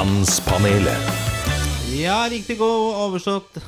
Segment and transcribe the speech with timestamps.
[0.00, 1.08] Mannspanelet.
[2.00, 3.58] Ja, riktig god overstått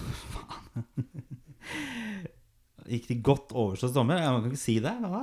[2.89, 4.17] Riktig godt overstått sommer.
[4.23, 4.95] Ja, Man kan ikke si det.
[5.03, 5.21] Hva,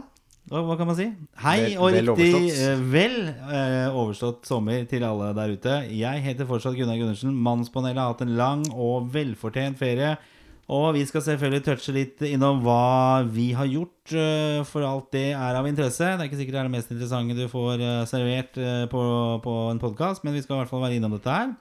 [0.52, 1.08] hva, hva kan man si?
[1.42, 2.62] Hei Vel- og vel riktig overstått.
[2.68, 5.80] eh, vel eh, overstått sommer til alle der ute.
[5.98, 7.34] Jeg heter fortsatt Gunnar Gundersen.
[7.50, 10.14] Mannspanelet har hatt en lang og velfortjent ferie.
[10.70, 15.32] Og vi skal selvfølgelig touche litt innom hva vi har gjort, eh, for alt det
[15.34, 16.06] er av interesse.
[16.06, 19.02] Det er ikke sikkert det er det mest interessante du får eh, servert eh, på,
[19.42, 21.56] på en podkast, men vi skal i hvert fall være innom dette her.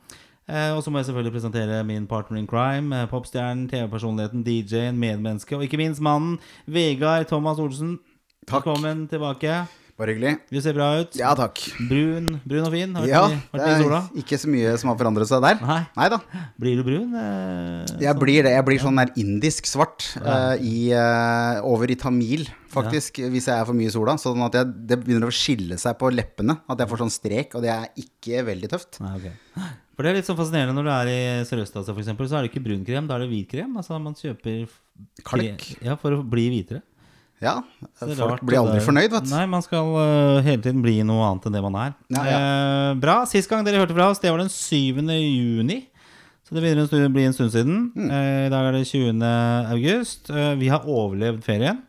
[0.49, 5.66] Og så må jeg selvfølgelig presentere min partner in crime, popstjernen, TV-personligheten, DJ-en, medmenneske, og
[5.66, 7.99] ikke minst mannen Vegard Thomas Olsen.
[8.49, 8.65] Takk.
[8.65, 9.66] Velkommen tilbake.
[9.98, 10.37] Bare hyggelig.
[10.55, 11.16] Du ser bra ut.
[11.19, 11.59] Ja, takk.
[11.88, 12.93] Brun, brun og fin.
[12.95, 13.98] Har vært Ja, det vært mye i sola.
[14.07, 15.59] er ikke så mye som har forandret seg der.
[15.66, 16.09] Nei.
[16.12, 16.19] Da.
[16.62, 17.16] Blir du brun?
[17.19, 18.52] Eh, Jeg blir det.
[18.55, 23.59] Jeg blir sånn der indisk svart eh, i, eh, over i tamil, faktisk, hvis jeg
[23.59, 24.15] er for mye i sola.
[24.23, 26.60] Sånn at jeg, det begynner å skille seg på leppene.
[26.71, 29.01] At jeg får sånn strek, og det er ikke veldig tøft.
[29.02, 29.35] Nei, okay.
[29.99, 32.52] For det er litt sånn fascinerende når du er i Sørøst-Asia eksempel, så er det
[32.52, 33.74] ikke brun krem, da er det hvit krem.
[33.82, 34.69] Altså man kjøper
[35.26, 35.65] Kalk.
[35.82, 36.85] Ja, for å bli hvitere.
[37.45, 37.61] Ja,
[38.01, 39.31] folk rart, blir aldri fornøyd, vet du.
[39.31, 41.93] Nei, man skal uh, hele tiden bli noe annet enn det man er.
[42.11, 42.39] Ja, ja.
[42.39, 43.21] Eh, bra.
[43.31, 45.07] Sist gang dere hørte fra oss, det var den 7.
[45.15, 45.85] juni.
[46.49, 47.81] Så det begynner å bli en stund siden.
[47.93, 48.09] Mm.
[48.09, 49.21] Eh, I dag er det 20.
[49.75, 50.31] august.
[50.33, 51.83] Eh, vi har overlevd ferien.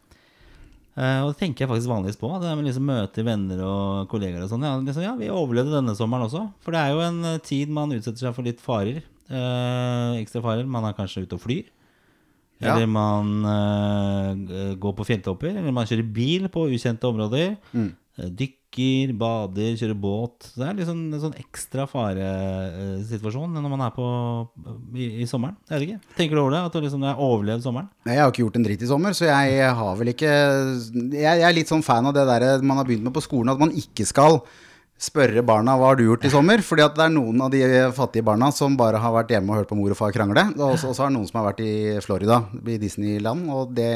[1.00, 2.32] Eh, og det tenker jeg faktisk vanligvis på.
[2.44, 4.66] Det med liksom møter venner og kollegaer og sånn.
[4.68, 6.44] Ja, liksom, ja, vi overlevde denne sommeren også.
[6.66, 9.00] For det er jo en eh, tid man utsetter seg for litt farer.
[10.20, 10.68] Ekstra farer.
[10.68, 11.72] Man er kanskje ute og flyr.
[12.60, 12.76] Ja.
[12.76, 15.56] Eller man uh, går på fjelltopper.
[15.56, 17.56] Eller man kjører bil på ukjente områder.
[17.72, 17.92] Mm.
[18.20, 20.50] Eh, Dykker, bader, kjører båt.
[20.58, 24.08] Det er liksom en sånn ekstra faresituasjon når man er på
[24.94, 25.56] i, i sommeren.
[25.70, 26.16] Jeg vet ikke.
[26.20, 26.64] Tenker du over det?
[26.68, 27.90] At du liksom har overlevd sommeren?
[28.10, 31.48] Jeg har ikke gjort en dritt i sommer, så jeg har vel ikke Jeg, jeg
[31.48, 33.72] er litt sånn fan av det der man har begynt med på skolen, at man
[33.72, 34.42] ikke skal
[35.00, 36.64] spørre barna hva har du gjort i sommer.
[36.66, 37.62] Fordi at det er noen av de
[37.96, 40.44] fattige barna som bare har vært hjemme og hørt på mor og far krangle.
[40.60, 43.94] Og så er det noen som har vært i Florida, i Disneyland, og det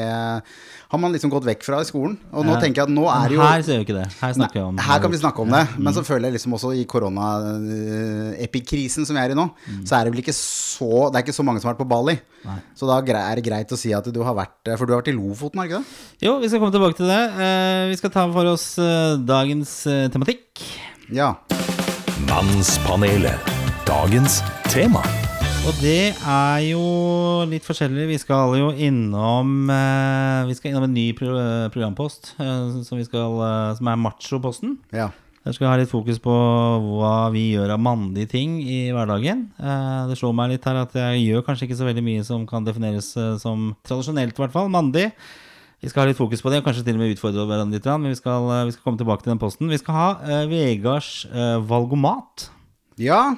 [0.94, 2.14] har man liksom gått vekk fra i skolen.
[2.32, 4.08] Og nå tenker jeg at nå er jo Men her ser vi ikke det.
[4.20, 6.56] Her snakker vi om Her kan vi snakke om det, men så føler jeg liksom
[6.58, 9.46] også i korona-epikrisen som vi er i nå,
[9.84, 11.90] så er det vel ikke så Det er ikke så mange som har vært på
[11.90, 12.16] Bali.
[12.76, 15.12] Så da er det greit å si at du har vært For du har vært
[15.12, 15.88] i Lofoten, har du ikke det?
[16.26, 17.22] Jo, vi skal komme tilbake til det.
[17.46, 20.44] Eh, vi skal ta for oss eh, dagens eh, tematikk.
[21.12, 21.34] Ja.
[22.28, 23.40] Mannspanelet.
[23.86, 24.40] Dagens
[24.72, 25.02] tema.
[25.64, 26.80] Og det er jo
[27.48, 28.06] litt forskjellig.
[28.12, 31.32] Vi skal jo innom eh, Vi skal innom en ny pro
[31.72, 34.78] programpost eh, som, vi skal, eh, som er Machoposten.
[34.94, 35.10] ja.
[35.44, 39.42] Der skal vi ha litt fokus på hva vi gjør av mandige ting i hverdagen.
[39.60, 42.46] Eh, det slår meg litt her at jeg gjør kanskje ikke så veldig mye som
[42.48, 45.10] kan defineres eh, som tradisjonelt, i hvert fall, mandig.
[45.84, 47.86] Vi skal ha litt fokus på det, og kanskje til og med utfordre hverandre litt,
[48.00, 49.68] men vi skal, eh, vi skal komme tilbake til den posten.
[49.68, 52.46] Vi skal ha uh, Vegards uh, valgomat.
[52.96, 53.36] Ja,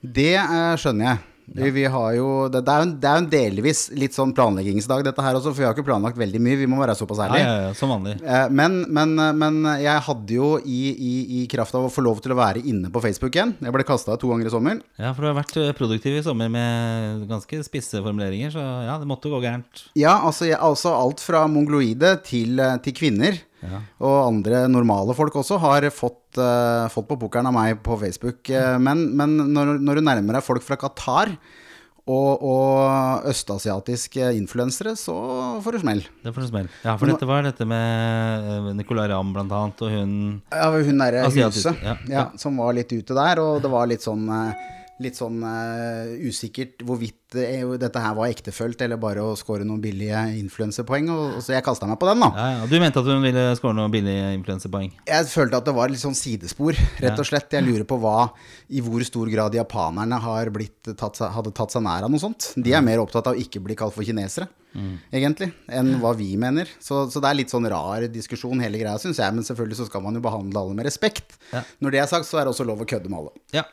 [0.00, 1.33] det uh, skjønner jeg.
[1.46, 4.14] Vi, vi har jo, det, det, er jo en, det er jo en delvis litt
[4.16, 6.56] sånn planleggingsdag, dette her også, for vi har ikke planlagt veldig mye.
[6.62, 7.44] Vi må være såpass Ja, ærlige.
[7.44, 8.14] ja, ja, som vanlig.
[8.24, 12.22] Eh, Men, men, men jeg hadde jo i, i, i kraft av å få lov
[12.24, 14.80] til å være inne på Facebook igjen Jeg ble kasta to ganger i sommer.
[14.98, 18.96] Ja, for du har vært eh, produktiv i sommer med ganske spisse formuleringer, så ja,
[19.02, 19.84] det måtte gå gærent.
[20.00, 23.36] Ja, altså, jeg, altså alt fra mongoloide til, eh, til kvinner.
[24.04, 28.48] Og andre normale folk også har fått, uh, fått på pokeren av meg på Facebook.
[28.50, 31.34] Eh, men men når, når du nærmer deg folk fra Qatar
[32.04, 35.14] og, og østasiatiske influensere, så
[35.64, 36.02] får du smell.
[36.24, 36.68] Det får du smell.
[36.84, 40.14] Ja, for dette var dette med eh, Nicolay Ramm blant annet, og hun
[40.52, 41.96] Ja, hun derre huset ja.
[42.10, 44.70] ja, som var litt ute der, og det var litt sånn eh,
[45.02, 49.80] Litt sånn uh, usikkert hvorvidt eh, dette her var ektefølt eller bare å score noen
[49.82, 51.08] billige influensepoeng.
[51.42, 52.28] Så jeg kasta meg på den, da.
[52.30, 52.68] Ja, ja.
[52.70, 54.92] Du mente at hun ville score noen billige influensepoeng?
[55.10, 57.50] Jeg følte at det var litt sånn sidespor, rett og slett.
[57.58, 58.28] Jeg lurer på hva,
[58.70, 62.52] i hvor stor grad japanerne har blitt tatt, hadde tatt seg nær av noe sånt.
[62.54, 64.46] De er mer opptatt av å ikke bli kalt for kinesere,
[65.10, 66.70] egentlig, enn hva vi mener.
[66.78, 69.34] Så, så det er litt sånn rar diskusjon, hele greia, syns jeg.
[69.34, 71.34] Men selvfølgelig så skal man jo behandle alle med respekt.
[71.82, 73.46] Når det er sagt, så er det også lov å kødde med alle.
[73.58, 73.66] Ja.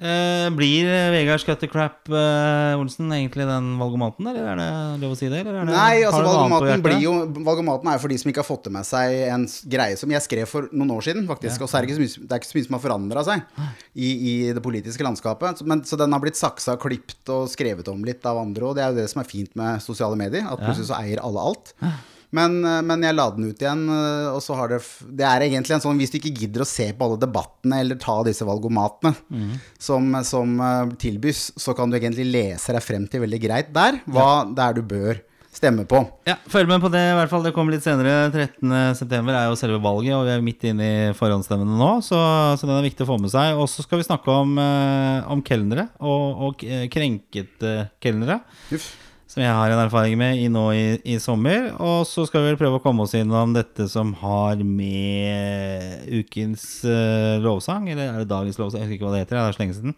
[0.00, 4.68] Eh, blir Vegard Scuttercrap eh, Olsen, egentlig den valgomaten, eller er det
[5.02, 5.42] lov å si det?
[5.42, 7.12] Eller det, Nei, altså valgomaten blir jo
[7.44, 9.44] Valgomaten er jo for de som ikke har fått det med seg en
[9.74, 11.66] greie som jeg skrev for noen år siden, faktisk.
[11.66, 13.26] Og så er det ikke så mye, det er ikke så mye som har forandra
[13.28, 13.44] seg
[13.92, 15.60] i, i det politiske landskapet.
[15.68, 18.86] Men, så den har blitt saksa, klipt og skrevet om litt av andre, og det
[18.86, 20.48] er jo det som er fint med sosiale medier.
[20.48, 21.74] At plutselig så eier alle alt.
[22.36, 25.46] Men, eh, men jeg la den ut igjen, eh, og så har det Det er
[25.48, 28.46] egentlig en sånn Hvis du ikke gidder å se på alle debattene eller ta disse
[28.46, 29.14] valgomatene
[29.78, 34.00] som, som eh, tilbys, så kan du egentlig lese deg frem til veldig greit der
[34.10, 35.98] hva det er du bør stemme på.
[36.28, 37.02] Ja, Følg med på det.
[37.10, 38.30] i hvert fall Det kommer litt senere.
[38.30, 42.20] 13.9 er jo selve valget, og vi er midt inne i forhåndsstemmene nå, så,
[42.54, 43.58] så den er viktig å få med seg.
[43.58, 44.54] Og så skal vi snakke om,
[45.34, 48.38] om kelnere, og, og krenkete kelnere.
[48.70, 48.92] Uff.
[49.30, 51.68] Som jeg har en erfaring med i nå i, i sommer.
[51.78, 56.64] Og så skal vi vel prøve å komme oss innom dette som har med ukens
[56.82, 58.82] uh, lovsang Eller er det dagens lovsang?
[58.82, 59.38] Jeg husker ikke hva det heter.
[59.38, 59.94] Det er så lenge siden.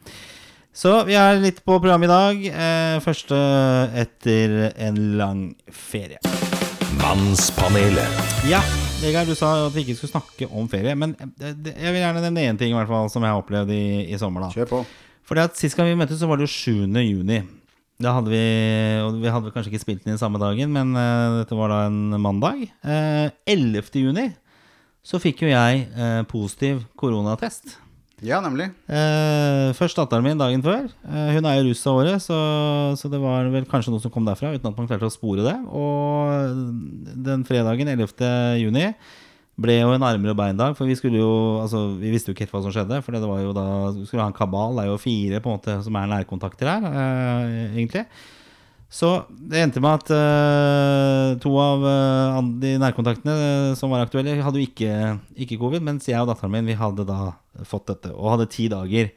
[0.73, 2.45] Så vi er litt på programmet i dag.
[2.49, 3.39] Eh, første
[4.03, 6.21] etter en lang ferie.
[7.01, 8.21] Mannspanelet.
[8.49, 8.61] Ja,
[9.01, 10.93] Vegard, du sa at vi ikke skulle snakke om ferie.
[10.97, 13.73] Men eh, jeg vil gjerne nevne én ting i hvert fall som jeg har opplevd
[13.77, 13.83] i,
[14.13, 14.45] i sommer.
[14.45, 14.85] da Kjør på.
[15.29, 17.05] Fordi at Sist gang vi møttes, så var det jo 7.
[17.05, 17.43] juni.
[18.03, 18.45] Da hadde vi
[19.07, 21.85] Og vi hadde kanskje ikke spilt den inn samme dagen, men uh, dette var da
[21.89, 22.67] en mandag.
[22.83, 23.93] Uh, 11.
[24.03, 24.31] juni
[25.03, 27.77] så fikk jo jeg uh, positiv koronatest.
[28.23, 28.69] Ja, nemlig.
[28.87, 30.85] Uh, først datteren min dagen før.
[30.87, 32.37] Eh, hun er jo russ av året, så,
[32.99, 35.43] så det var vel kanskje noe som kom derfra, uten at man klarte å spore
[35.43, 35.57] det.
[35.75, 38.23] Og den fredagen, 11.
[38.63, 38.85] juni,
[39.61, 40.77] ble jo en armer og bein-dag.
[40.79, 41.33] For vi skulle jo
[41.63, 43.01] Altså, vi visste jo ikke helt hva som skjedde.
[43.05, 43.67] For det var jo da
[44.05, 44.79] skulle ha en kabal.
[44.79, 48.07] Det er jo fire på en måte som er nærkontakter her, eh, egentlig.
[48.93, 54.35] Så det endte med at eh, to av eh, de nærkontaktene eh, som var aktuelle,
[54.45, 54.97] hadde jo ikke,
[55.47, 57.33] ikke covid, mens jeg og datteren min vi hadde da
[57.69, 59.09] fått dette, og hadde ti dager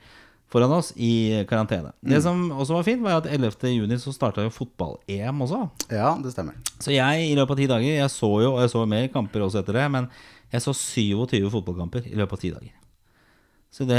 [0.55, 1.11] foran oss i
[1.49, 1.91] karantene.
[2.01, 3.73] Det som også var fint, var at 11.
[3.75, 5.59] juni så starta jo fotball-EM også.
[5.91, 6.55] Ja, det stemmer.
[6.79, 9.43] Så jeg i løpet av ti dager Jeg så jo, og jeg så mer kamper
[9.45, 10.07] også etter det, men
[10.55, 12.73] jeg så 27 fotballkamper i løpet av ti dager.
[13.75, 13.97] Så det,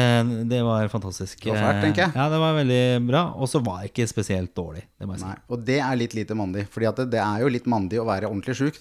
[0.49, 1.43] det var fantastisk.
[1.45, 2.13] Det var fælt, tenker jeg.
[2.17, 2.79] Ja, det var veldig
[3.11, 3.21] bra.
[3.37, 5.27] Og så var jeg ikke spesielt dårlig, det må jeg si.
[5.29, 6.63] Nei, Og det er litt lite mandig.
[6.73, 8.79] Fordi det, det er jo litt mandig å være ordentlig sjuk.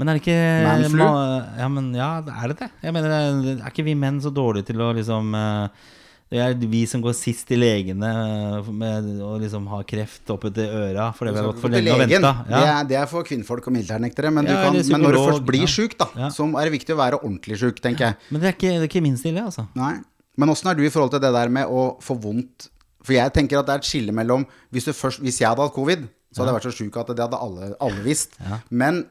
[0.00, 0.98] Men er det ikke Manflu?
[0.98, 2.08] ma- Ja, men ja,
[2.42, 2.70] er det det?
[2.82, 3.14] Jeg mener,
[3.54, 5.86] er ikke vi menn så dårlige til å liksom eh,
[6.32, 10.70] Det er vi som går sist til legene eh, med å liksom ha kreft oppetter
[10.78, 12.30] øra fordi vi har gått for lenge og venta.
[12.46, 12.62] Det, Ja.
[12.78, 14.30] er, det er for kvinnfolk og militærnektere.
[14.32, 15.70] Men, Ja, kan, men når du først blir ja.
[15.74, 16.30] sjuk, da, Ja.
[16.32, 18.16] så er det viktig å være ordentlig sjuk, tenker jeg.
[18.30, 19.66] Men det er, ikke, det er ikke min stille, altså.
[19.76, 19.98] Nei.
[20.40, 22.70] Men åssen er du i forhold til det der med å få vondt
[23.04, 25.60] For jeg tenker at det er et skille mellom Hvis, du først, hvis jeg hadde
[25.66, 28.38] hatt covid, så hadde jeg vært så sjuk at det hadde alle, alle visst.
[28.70, 29.02] Men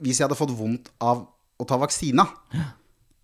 [0.00, 1.24] hvis jeg hadde fått vondt av
[1.58, 2.28] å ta vaksina,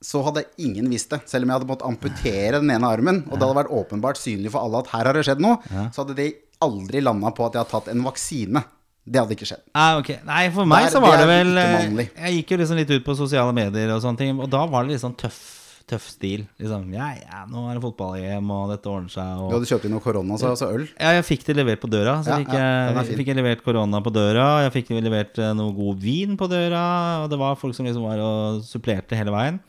[0.07, 1.21] så hadde ingen visst det.
[1.27, 4.53] Selv om jeg hadde måttet amputere den ene armen, og det hadde vært åpenbart synlig
[4.55, 5.59] for alle at her har det skjedd noe,
[5.91, 6.29] så hadde de
[6.63, 8.63] aldri landa på at jeg har tatt en vaksine.
[9.07, 9.61] Det hadde ikke skjedd.
[9.77, 10.17] Nei, okay.
[10.27, 12.09] Nei, for meg Der- så var det det vel eh.
[12.27, 14.83] Jeg gikk jo liksom litt ut på sosiale medier og sånne ting, og da var
[14.83, 15.39] det litt sånn tøff,
[15.87, 16.49] tøff stil.
[16.59, 19.95] Liksom, ja, ja, nå er det fotball-EM, og dette ordner seg, Du hadde kjøpt inn
[19.95, 20.89] noe korona, så altså øl.
[20.99, 22.17] Ja, jeg fikk det levert på døra.
[22.27, 24.47] Så Ja, fikk, jeg, ja, fikk jeg levert korona på døra.
[24.67, 27.23] Jeg fikk levert eh, noe god vin på døra.
[27.23, 29.61] Og det var folk som liksom var og supplerte hele veien.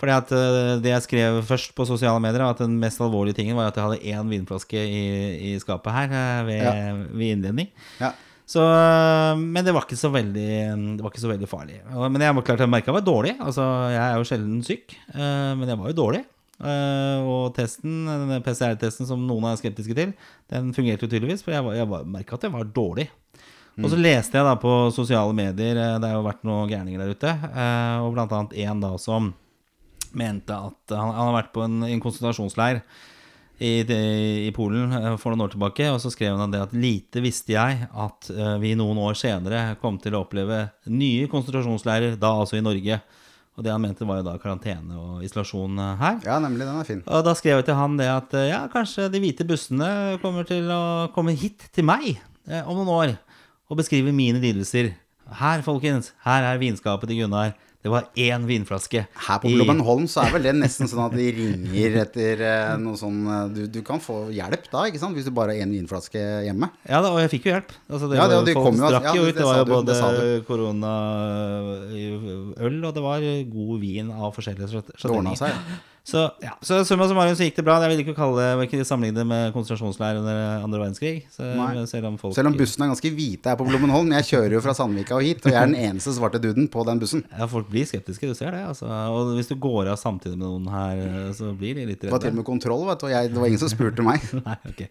[0.00, 3.36] Fordi at eh, Det jeg skrev først på sosiale medier, var at den mest alvorlige
[3.38, 5.02] tingen var at jeg hadde én vinflaske i,
[5.54, 6.92] i skapet her eh, ved, Ja.
[7.14, 7.68] ved innledning.
[8.00, 8.10] Ja.
[8.46, 11.78] Så, øh, men det var ikke så veldig Det var ikke så veldig farlig.
[11.94, 13.36] Men jeg var klart jeg merka jeg var dårlig.
[13.40, 13.62] Altså,
[13.94, 16.24] jeg er jo sjelden syk, men jeg var jo dårlig.
[17.24, 18.04] Og testen,
[18.44, 20.12] PCR-testen som noen er skeptiske til,
[20.52, 23.08] den fungerte jo tydeligvis, for jeg, var- jeg merka at jeg var dårlig.
[23.82, 27.10] Og så leste jeg da på sosiale medier, det har jo vært noen gærninger der
[27.16, 27.32] ute,
[28.04, 29.32] og blant annet en da som
[30.18, 32.82] mente at han, han har vært på en, en konsentrasjonsleir
[33.58, 33.72] i,
[34.48, 37.54] i Polen eh, for noen år tilbake, og så skrev han det at lite visste
[37.54, 42.58] jeg at eh, vi noen år senere kom til å oppleve nye konsentrasjonsleirer, da altså
[42.58, 42.98] i Norge.
[43.54, 46.18] Og det han mente var jo da karantene og isolasjon eh, her.
[46.26, 46.66] ja, nemlig.
[46.66, 47.04] Den er fin.
[47.06, 50.66] Og da skrev jeg til han det at ja, kanskje de hvite bussene kommer til
[50.74, 50.82] å
[51.14, 53.14] komme hit til meg eh, om noen år
[53.70, 54.92] og beskrive mine lidelser.
[55.38, 57.54] Her, folkens, her er vinskapet til Gunnar.
[57.84, 59.02] Det var én vinflaske.
[59.26, 62.96] Her på Blommenholm så er vel det nesten sånn at de ringer etter eh, noe
[62.96, 65.12] sånn eh, du, du kan få hjelp da, ikke sant?
[65.18, 66.70] Hvis du bare har én vinflaske hjemme.
[66.88, 67.70] Ja da, og jeg fikk jo hjelp.
[67.92, 69.34] Altså, det Ja, det- det kom jo- drakk ja, jo det- ut.
[69.36, 69.92] det Det var jo både
[70.48, 73.20] koronaøl, og det var
[73.52, 75.52] god vin av forskjellige sjat- Det ordna seg.
[75.52, 75.60] seg.
[76.04, 77.78] Så, ja, så summa summarum så gikk det bra.
[77.80, 81.22] Jeg vil ikke kalle det, ikke sammenligne det med konsentrasjonsleir under andre verdenskrig.
[81.32, 81.46] Så,
[81.88, 84.12] selv om folk Selv om bussen er ganske hvite her på Blommenholm.
[84.18, 86.84] Jeg kjører jo fra Sandvika og hit, og jeg er den eneste svarte duden på
[86.84, 87.24] den bussen.
[87.32, 88.60] ja, folk blir skeptiske, du ser det.
[88.68, 88.84] Altså.
[88.84, 92.20] Og hvis du går av samtidig med noen her, så blir de litt Det var
[92.20, 94.28] til og med kontroll, vet du, og jeg, det var ingen som spurte meg.
[94.44, 94.84] Nei, ok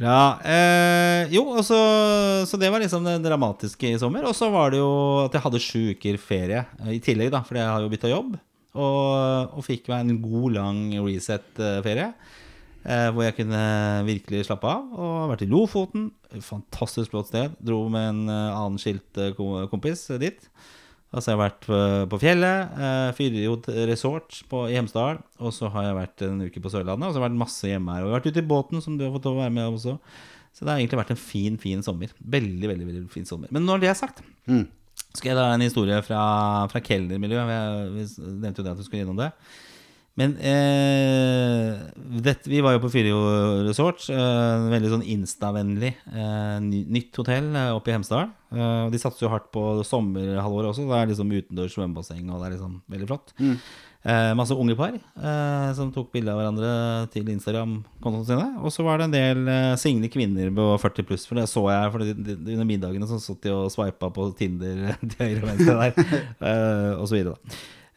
[0.00, 0.38] Bra.
[0.46, 1.76] Eh, jo, og så,
[2.46, 4.22] så det var liksom det dramatiske i sommer.
[4.28, 4.92] Og så var det jo
[5.24, 8.12] at jeg hadde sju uker ferie eh, i tillegg, da, fordi jeg har jo bytta
[8.12, 8.38] jobb.
[8.74, 12.12] Og, og fikk meg en god, lang reset-ferie.
[12.80, 13.62] Eh, hvor jeg kunne
[14.06, 14.86] virkelig slappe av.
[14.94, 16.10] Og vært i Lofoten.
[16.46, 17.56] Fantastisk flott sted.
[17.60, 19.34] Dro med en eh, annen skilt eh,
[19.72, 20.46] kompis dit.
[21.10, 21.64] Altså jeg har vært
[22.12, 26.62] på, fjellet, eh, Fyrjod resort på, i Hemsedal, og så har jeg vært en uke
[26.62, 28.04] på Sørlandet, og så har jeg vært masse hjemme her.
[28.04, 29.96] Og jeg har vært ute i båten, som du har fått være med også.
[30.54, 32.14] Så det har egentlig vært en fin, fin sommer.
[32.22, 33.50] Veldig, veldig veldig fin sommer.
[33.54, 34.68] Men når det er sagt, Mm.
[35.16, 36.20] Skal jeg dra en historie fra,
[36.70, 37.90] fra kelnermiljøet.
[37.96, 39.32] Vi, vi nevnte jo det at vi skulle innom det.
[40.18, 41.78] Men eh,
[42.20, 43.20] dette, vi var jo på Fyrio
[43.64, 44.02] resort.
[44.12, 48.28] Eh, veldig sånn Insta-vennlig eh, nytt hotell eh, oppe i Hemsedal.
[48.52, 50.88] Eh, de satser jo hardt på sommerhalvåret også.
[50.90, 53.32] Det er liksom utendørs svømmebasseng, og det er liksom veldig flott.
[54.00, 56.70] Eh, masse unge par eh, som tok bilde av hverandre
[57.12, 58.46] til Instagram-kontoene sine.
[58.64, 61.66] Og så var det en del eh, single kvinner på 40 pluss, for det så
[61.68, 63.10] jeg for det, det, under middagene.
[63.10, 67.18] Så satt de og sveipa på Tinder til høyre og venstre der, eh, og så
[67.18, 67.36] videre.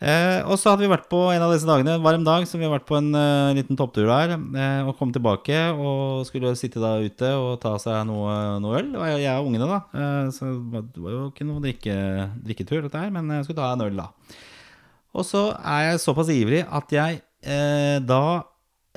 [0.03, 2.59] Eh, og så hadde vi vært på en av disse dagene, en varm dag, så
[2.59, 4.35] vi har vært på en eh, liten topptur der.
[4.35, 8.89] Eh, og kom tilbake og skulle sitte da ute og ta seg noe, noe øl.
[8.97, 10.09] Og jeg, jeg og ungene, da.
[10.35, 11.95] Så det var jo ikke noe drikke,
[12.43, 14.09] drikketur, dette her, men jeg skulle ta en øl, da.
[15.13, 18.21] Og så er jeg såpass ivrig at jeg eh, da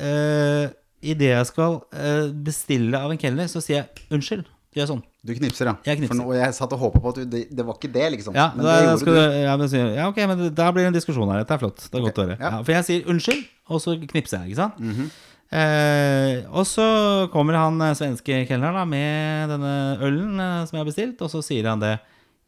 [0.01, 0.69] eh,
[1.07, 4.47] Idet jeg skal eh, bestille av en kelner, så sier jeg unnskyld.
[4.77, 5.03] Gjør sånn.
[5.27, 5.75] Du knipser, ja.
[5.87, 6.17] Jeg knipser.
[6.17, 8.35] For nå, jeg satt og håpa på at du, det, det var ikke det, liksom.
[8.37, 9.21] Ja, men da det gjorde skal du.
[9.45, 11.45] ja, men, ja, ok, men da blir det en diskusjon her.
[11.45, 11.85] Dette er flott.
[11.85, 12.37] Det er godt å høre.
[12.41, 12.51] ja.
[12.57, 15.15] Ja, for jeg sier unnskyld, og så knipser jeg, ikke sant?
[15.61, 16.87] eh, og så
[17.33, 19.73] kommer han eh, svenske kelneren med denne
[20.05, 21.95] ølen eh, som jeg har bestilt, og så sier han det.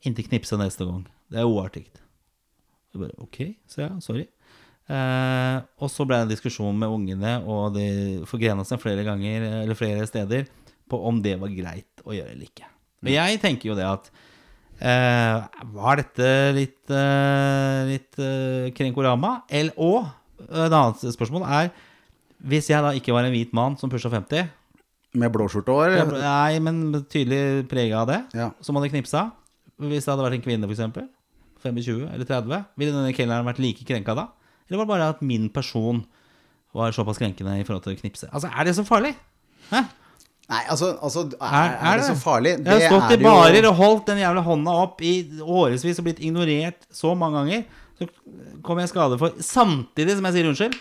[0.06, 1.06] Ikke knipse neste gang.
[1.32, 1.86] Det er uartig.
[2.94, 4.26] Jeg bare, ok, så ja, sorry.
[4.88, 7.88] Eh, og så ble det en diskusjon med ungene, og de
[8.28, 10.48] forgrena seg flere ganger, eller flere steder,
[10.88, 12.68] på om det var greit å gjøre eller ikke.
[13.04, 14.08] Men jeg tenker jo det at
[14.82, 19.42] eh, Var dette litt, eh, litt eh, krenkorama?
[19.46, 20.08] Eller, og
[20.48, 21.70] et annet spørsmål er
[22.46, 24.48] Hvis jeg da ikke var en hvit mann som pusha 50
[25.18, 25.94] Med blåskjorte òg.
[26.16, 28.18] Nei, men tydelig prega av det.
[28.36, 28.50] Ja.
[28.62, 29.28] Som hadde knipsa.
[29.78, 31.06] Hvis det hadde vært en kvinne, f.eks.
[31.64, 32.64] 25 eller 30.
[32.78, 34.28] Ville denne kelneren vært like krenka da?
[34.68, 36.02] Eller var det bare at min person
[36.76, 38.28] var såpass krenkende i forhold til å knipse?
[38.32, 39.14] Altså, er det så farlig?
[39.72, 39.82] Hæ?
[40.48, 42.54] Nei, altså, altså er, Er, er, det så farlig?
[42.64, 46.06] Jeg har stått i er barer og holdt den jævla hånda opp i årevis og
[46.06, 47.66] blitt ignorert så mange ganger.
[47.98, 48.08] Så
[48.64, 50.78] kommer jeg i skade for, samtidig som jeg sier unnskyld,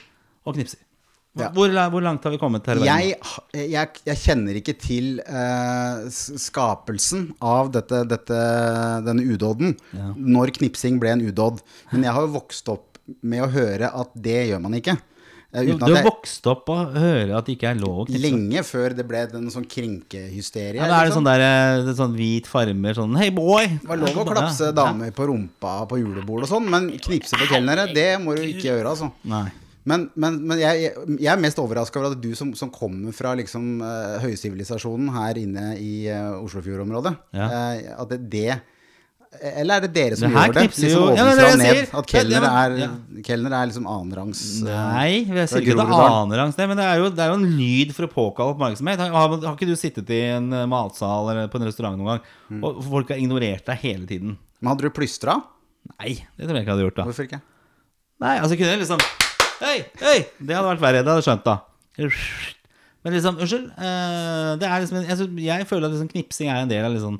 [0.47, 0.79] og knipser.
[1.39, 1.49] Ja.
[1.55, 3.17] Hvor, hvor langt har vi kommet her jeg,
[3.53, 8.39] jeg, jeg kjenner ikke til uh, skapelsen av dette, dette,
[9.07, 9.75] denne udåden.
[9.97, 10.13] Ja.
[10.15, 11.61] Når knipsing ble en udåd.
[11.93, 14.97] Men jeg har jo vokst opp med å høre at det gjør man ikke.
[15.53, 18.23] Eh, Du, har vokst opp og høre at det ikke er lov å knipse.
[18.25, 20.81] lenge før det ble en sånn krenkehysterie.
[20.81, 21.21] Ja, da er det liksom.
[21.23, 23.69] sånn der eh, det sånn hvit farmer sånn Hei, boy!
[23.79, 27.47] Det var lov å klapse damer på rumpa på julebord og sånn, men knipse på
[27.53, 29.09] kelnere, det må du ikke gjøre, altså.
[29.27, 29.47] Nei.
[29.87, 33.31] Men, men, men jeg, jeg, er mest overraska over at du som, som kommer fra
[33.39, 37.45] liksom, uh, høysivilisasjonen her inne i uh, Oslofjord-området Ja.
[37.47, 38.57] uh, At det, det
[39.37, 40.63] Eller er det dere som Det gjør det?
[40.67, 41.93] Liksom jo- Ja, det ned?
[42.01, 42.89] At kelner er, ja.
[43.29, 47.09] kelner er liksom annenrangs Nei, jeg sier ikke det er annenrangs, men det er, jo,
[47.13, 49.03] det er jo en lyd for å påkalle oppmerksomhet.
[49.03, 52.61] Har, har, ikke du sittet i en matsal eller på en restaurant noen gang, Mm.
[52.63, 54.35] og folk har ignorert deg hele tiden?
[54.61, 55.33] Men hadde du plystra?
[55.99, 57.07] Nei, det tror jeg ikke jeg hadde gjort, da.
[57.07, 57.39] Hvorfor ikke?
[58.23, 59.03] Nei, altså kunne jeg liksom
[59.57, 60.17] Hei, hei!
[60.37, 61.01] Det hadde vært verre.
[61.01, 61.55] Det hadde jeg skjønt, da.
[63.05, 63.67] Men liksom, unnskyld.
[63.77, 67.17] eh, det er liksom, jeg, jeg føler at liksom knipsing er en del av liksom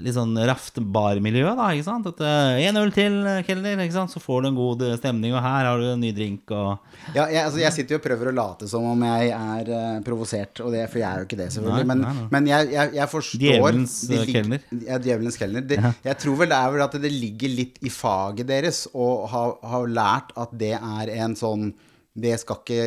[0.00, 1.66] litt sånn raft barmiljø, da.
[1.74, 2.06] ikke sant?
[2.08, 4.12] At eh, En øl til, eh, kelner, ikke sant?
[4.14, 7.12] så får du en god eh, stemning, og her har du en ny drink, og
[7.16, 10.00] Ja, jeg, altså, jeg sitter jo og prøver å late som om jeg er uh,
[10.06, 11.84] provosert, det, for jeg er jo ikke det, selvfølgelig.
[11.84, 12.26] Nei, men nei, nei.
[12.36, 14.66] men jeg, jeg, jeg forstår Djevelens, de kelner.
[14.86, 15.68] Ja, djevelens kelner.
[15.68, 19.12] Det, Jeg tror vel det er vel at det ligger litt i faget deres å
[19.28, 21.72] ha, ha lært at det er en sånn
[22.14, 22.82] det skal ikke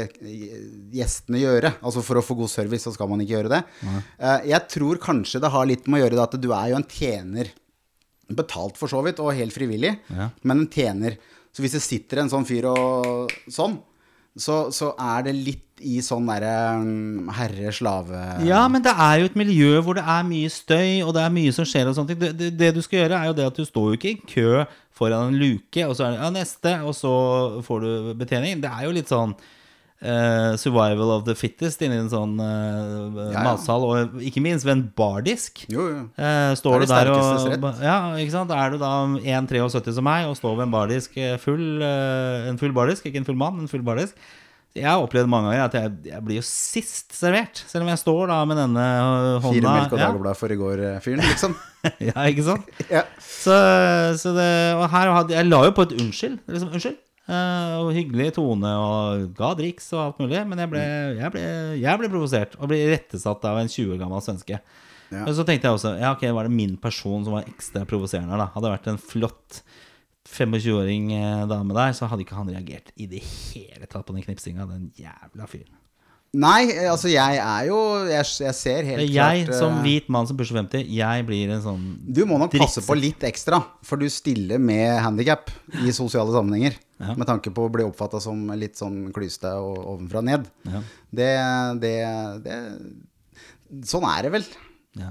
[0.93, 1.71] gjestene gjøre.
[1.81, 3.61] Altså For å få god service, så skal man ikke gjøre det.
[4.19, 6.75] Eh, Jeg tror kanskje det har litt med å gjøre det at du er jo
[6.79, 7.49] en tjener.
[8.29, 10.29] Betalt for så vidt, og helt frivillig, Ja.
[10.43, 11.17] men en tjener.
[11.53, 13.79] Så hvis det sitter en sånn fyr og sånn,
[14.37, 19.27] så, så er det litt i sånn derre mm, herre-slave Ja, men det er jo
[19.27, 22.13] et miljø hvor det er mye støy, og det er mye som skjer og sånne
[22.13, 22.21] ting.
[22.21, 24.21] Det, det, det du skal gjøre, er jo det at du står jo ikke i
[24.29, 24.63] kø
[24.95, 27.11] foran en luke, og så er det ja, neste, og så
[27.67, 27.91] får du
[28.21, 28.63] betjening.
[28.63, 33.27] Det er jo litt sånn uh, survival of the fittest inni en sånn uh, Ja,
[33.33, 33.43] ja.
[33.49, 35.65] matsal, og ikke minst ved en bardisk.
[35.67, 36.05] Jo, jo.
[36.15, 37.83] Uh, står Det er det sterkestes rett.
[37.83, 38.55] Ja, ikke sant?
[38.55, 42.61] Er du da 1,73 som meg og står ved en bardisk eh, full, eh, En
[42.61, 44.15] full bardisk, ikke en full mann, en full bardisk
[44.75, 48.01] Jeg har opplevd mange ganger at jeg, jeg blir jo sist servert, selv om jeg
[48.01, 50.33] står da med denne øh, hånda Fire melk og ja.
[50.35, 51.55] For i går-fyren, liksom.
[52.09, 52.67] ja, ikke sant?
[52.95, 53.05] Ja.
[53.23, 53.55] Så,
[54.19, 56.39] så det Og her hadde Jeg la jo på et unnskyld.
[56.51, 56.97] Liksom, unnskyld.
[57.25, 60.43] Uh, og hyggelig tone og ga driks og alt mulig.
[60.49, 60.83] Men jeg ble,
[61.21, 61.45] jeg ble,
[61.81, 64.59] jeg ble provosert og ble rettesatt av en 20 år gammel svenske.
[65.13, 65.23] Ja.
[65.23, 68.33] Og så tenkte jeg også Ja, ok, var det min person som var ekstra provoserende
[68.33, 68.51] her, da?
[68.57, 69.61] Hadde vært en flott
[70.25, 74.25] 25-åring eh, dame der, så hadde ikke han reagert i det hele tatt på den
[74.25, 75.73] knipsinga, den jævla fyren.
[76.35, 77.77] Nei, eh, altså jeg er jo
[78.09, 81.25] Jeg, jeg ser helt jeg, klart jeg som eh, hvit mann som pusher 50, jeg
[81.27, 85.53] blir en sånn Du må nok passe på litt ekstra, for du stiller med handikap
[85.85, 86.75] i sosiale sammenhenger.
[86.99, 87.15] Ja.
[87.15, 90.47] Med tanke på å bli oppfatta som litt sånn klyste og ovenfra og ned.
[90.67, 90.81] Ja.
[91.21, 91.31] Det,
[91.83, 91.95] det,
[92.45, 92.59] det
[93.89, 94.45] Sånn er det vel.
[94.99, 95.09] Ja.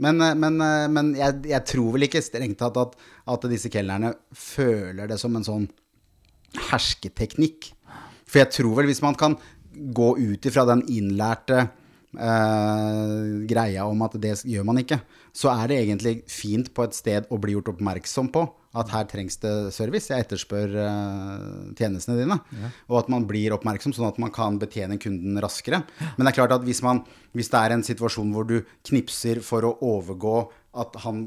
[0.00, 2.96] Men, eh, men, eh, men jeg, jeg tror vel ikke strengt tatt at,
[3.34, 5.68] at disse kelnerne føler det som en sånn
[6.70, 7.72] hersketeknikk.
[8.28, 9.36] For jeg tror vel hvis man kan
[9.72, 11.58] gå ut ifra den innlærte
[12.16, 15.00] eh, greia om at det gjør man ikke,
[15.36, 18.46] så er det egentlig fint på et sted å bli gjort oppmerksom på
[18.78, 20.08] at her trengs det service.
[20.08, 22.38] Jeg etterspør uh, tjenestene dine.
[22.88, 25.82] Og at man blir oppmerksom, sånn at man kan betjene kunden raskere.
[26.16, 27.02] Men det er klart at hvis, man,
[27.36, 30.36] hvis det er en situasjon hvor du knipser for å overgå
[30.82, 31.26] at han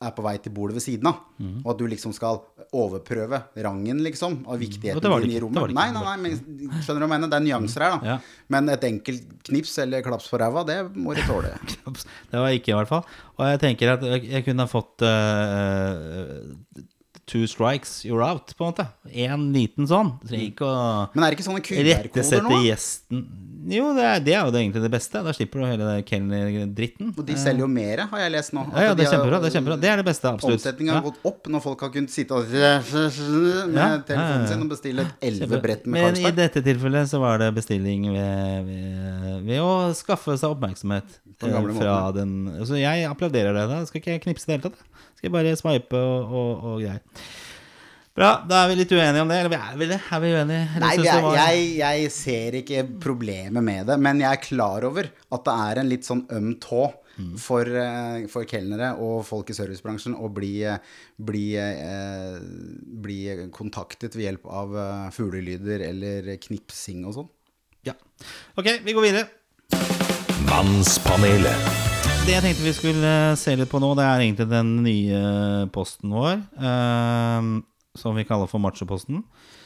[0.00, 1.62] er på vei til bordet ved siden av, Mm.
[1.64, 2.42] og at du liksom skal
[2.76, 5.72] overprøve rangen, liksom, av viktigheten det var det din i rommet.
[5.72, 6.36] Nei, nei, nei, men
[6.84, 7.30] skjønner du hva jeg mener?
[7.32, 8.06] Det er nyanser her, da.
[8.06, 8.18] Ja.
[8.52, 11.54] Men et enkelt knips eller klaps på ræva, det må du tåle.
[12.30, 13.04] Det var ikke i hvert fall.
[13.38, 16.84] Og jeg tenker at jeg, kunne ha fått eh,
[17.30, 18.86] two strikes, you're out, på en måte.
[19.24, 20.16] En liten sånn.
[20.26, 20.80] Trenger ikke å
[21.14, 22.58] Men er det ikke sånne QR-koder nå?
[22.66, 23.22] gjesten
[23.70, 25.20] Jo, det er, det er jo egentlig det beste.
[25.22, 27.10] Da slipper du hele den kelner-dritten.
[27.12, 28.62] Og de selger jo mer, har jeg lest nå.
[28.72, 29.40] Ja, ja, det er kjempebra.
[29.44, 29.76] Det er kjempebra.
[29.82, 30.58] Det er det beste, absolutt.
[30.62, 31.10] Omsetningen har Ja.
[31.10, 32.48] gått opp når folk har kunnet sitte og
[33.76, 37.38] med telefonen sin og bestille et elleve brett med Men i dette tilfellet så var
[37.42, 41.20] det bestilling ved, ved, ved å skaffe seg oppmerksomhet.
[41.40, 42.34] På eh, Fra den,
[42.68, 43.66] så jeg applauderer det.
[43.70, 44.86] Da skal ikke jeg knipse i det hele tatt.
[45.20, 47.02] Skal jeg bare swipe og, og, og greier.
[48.16, 49.36] Bra, da er vi litt uenige om det.
[49.38, 49.98] Eller vi er vel det?
[50.12, 50.62] Er vi uenige?
[50.76, 54.86] Eller Nei, jeg, var- jeg, jeg ser ikke problemet med det, men jeg er klar
[54.88, 56.88] over at det er en litt sånn øm tå
[57.36, 60.54] for, eh, for kelnere og folk i servicebransjen å bli,
[61.20, 62.38] bli, eh,
[63.04, 63.18] bli
[63.52, 67.28] kontaktet ved hjelp av eh, fuglelyder eller knipsing og sånn.
[67.84, 67.92] Ja.
[68.56, 69.28] Ok, vi går videre.
[70.48, 71.89] Mannspanelet.
[72.26, 75.20] Det jeg tenkte vi skulle eh, se litt på nå, det er egentlig den nye
[75.74, 76.42] posten vår.
[76.60, 77.48] eh,
[77.98, 79.24] som vi kaller for machoposten.
[79.24, 79.59] Uh,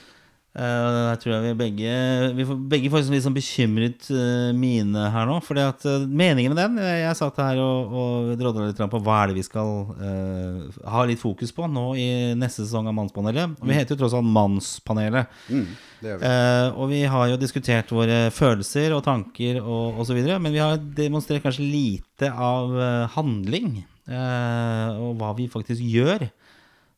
[0.54, 1.94] jeg tror jeg vi begge
[2.38, 5.40] Vi får, begge får liksom litt sånn bekymret uh, mine her nå.
[5.42, 9.00] Fordi at uh, meningen med den Jeg, jeg satt her og, og drodla litt på
[9.02, 10.60] hva er det vi skal eh,
[10.92, 12.06] ha litt fokus på nå i
[12.38, 13.56] neste sesong av Mannspanelet.
[13.58, 15.32] Og vi heter jo tross alt Mannspanelet.
[15.48, 15.64] Mm,
[16.04, 16.12] vi.
[16.14, 20.78] Eh, og vi har jo diskutert våre følelser og tanker og osv., men vi har
[20.98, 23.82] demonstrert kanskje lite av eh, handling.
[24.08, 26.28] eh, og hva vi faktisk gjør,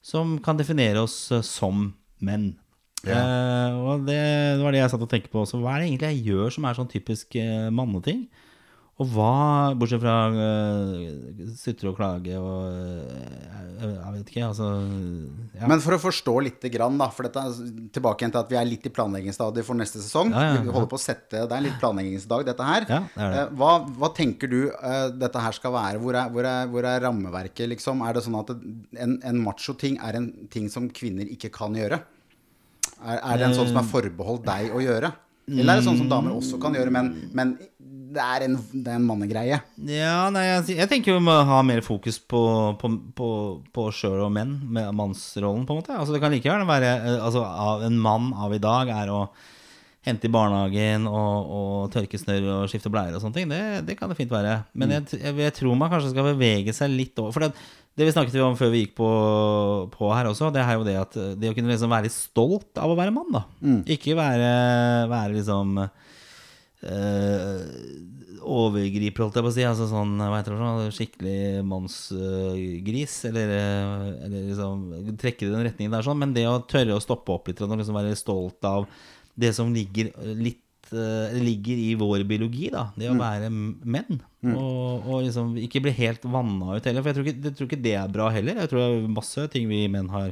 [0.05, 1.93] som kan definere oss eh, som
[2.23, 2.55] menn.
[3.05, 4.17] Eh, og det,
[4.57, 5.61] det var det jeg satt og tenkte på også.
[5.63, 8.27] Hva er det egentlig jeg gjør som er sånn typisk uh, manneting?
[8.97, 14.71] Og hva, bortsett fra uh, sutre og klage og uh, jeg, vet ikke, altså
[15.53, 15.67] ja.
[15.69, 18.57] Men for å forstå litt, grann, da, for dette er tilbake igjen til at vi
[18.57, 20.33] er litt i planleggingsstadiet for neste sesong.
[20.33, 20.65] Ja, ja.
[20.65, 22.89] Vi holder på å sette, Det er litt planleggingsdag, dette her.
[22.89, 23.29] Det det.
[23.45, 26.01] Uh, Hva, hva tenker du uh, dette her skal være?
[26.01, 28.01] Hvor er, hvor er, hvor er rammeverket, liksom?
[28.09, 32.01] Er det sånn at en, en macho-ting er en ting som kvinner ikke kan gjøre?
[33.03, 35.13] Er, er det en sånn som er forbeholdt deg å gjøre?
[35.47, 37.53] Eller er det sånn som damer også kan gjøre, men, men
[38.17, 39.59] det er en, det er en mannegreie?
[39.91, 42.41] Ja, nei, jeg, jeg tenker vi må ha mer fokus på,
[42.81, 43.29] på, på,
[43.75, 45.95] på sjøl og menn, med mannsrollen, på en måte.
[45.95, 49.13] Altså, det kan like gjerne være eh, altså, av, En mann av i dag er
[49.13, 49.21] å
[50.07, 53.51] hente i barnehagen og, og tørke snørr og skifte bleier og sånne ting.
[53.51, 54.61] Det, det kan det fint være.
[54.79, 57.35] Men jeg, jeg, jeg tror man kanskje skal bevege seg litt over.
[57.35, 59.11] For det, det vi snakket om før vi gikk på,
[59.95, 62.93] på her også, det er jo det at det å kunne liksom være stolt av
[62.93, 63.43] å være mann, da.
[63.89, 64.51] Ikke være,
[65.09, 67.63] være liksom øh,
[68.47, 69.65] overgriper, holdt jeg på å si.
[69.67, 73.17] Altså sånn, hva heter det, sånn, skikkelig mannsgris.
[73.31, 74.85] eller, eh, eller liksom
[75.17, 76.21] trekke det i den retningen der, sånn.
[76.21, 78.87] Men det å tørre å stoppe opp litt og liksom være stolt av
[79.37, 82.89] det som ligger litt eh, ligger i vår biologi, da.
[82.97, 84.21] Det å være m- menn.
[84.47, 87.03] Og, og liksom ikke bli helt vanna ut heller.
[87.03, 88.61] For jeg tror, ikke, jeg tror ikke det er bra heller.
[88.63, 90.31] Jeg tror det er masse ting vi menn har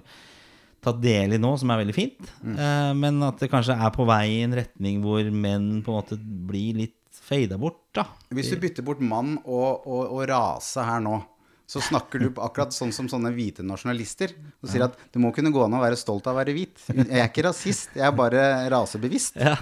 [0.84, 2.32] tatt del i nå, som er veldig fint.
[2.44, 5.98] Eh, men at det kanskje er på vei i en retning hvor menn på en
[6.02, 8.04] måte blir litt fada bort, da.
[8.36, 11.22] Hvis du bytter bort mann og, og, og rase her nå,
[11.64, 14.34] så snakker du akkurat sånn som sånne hvite nasjonalister.
[14.60, 16.82] Og sier at det må kunne gå an å være stolt av å være hvit.
[16.92, 18.42] Jeg er ikke rasist, jeg er bare
[18.74, 19.38] rasebevisst.
[19.40, 19.54] Ja.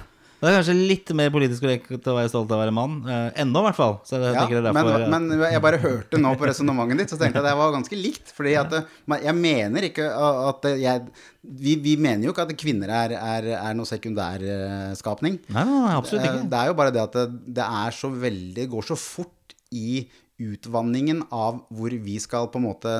[0.43, 2.97] Det er kanskje litt mer politisk korrekt å være stolt av å være mann.
[3.07, 3.93] Eh, ennå, i hvert fall.
[4.11, 7.61] Ja, men, men jeg bare hørte nå på resonnementet ditt, så tenkte jeg at det
[7.61, 8.33] var ganske likt.
[8.35, 8.75] Fordi at
[9.23, 10.09] jeg mener ikke
[10.49, 11.07] at jeg
[11.43, 15.39] Vi, vi mener jo ikke at kvinner er, er, er noe sekundærskapning.
[15.55, 16.51] Nei, nei, absolutt Eh, ikke.
[16.51, 17.29] Det er jo bare det at det,
[17.63, 20.03] det så veldig går så fort i
[20.43, 22.93] utvanningen av hvor vi skal på en måte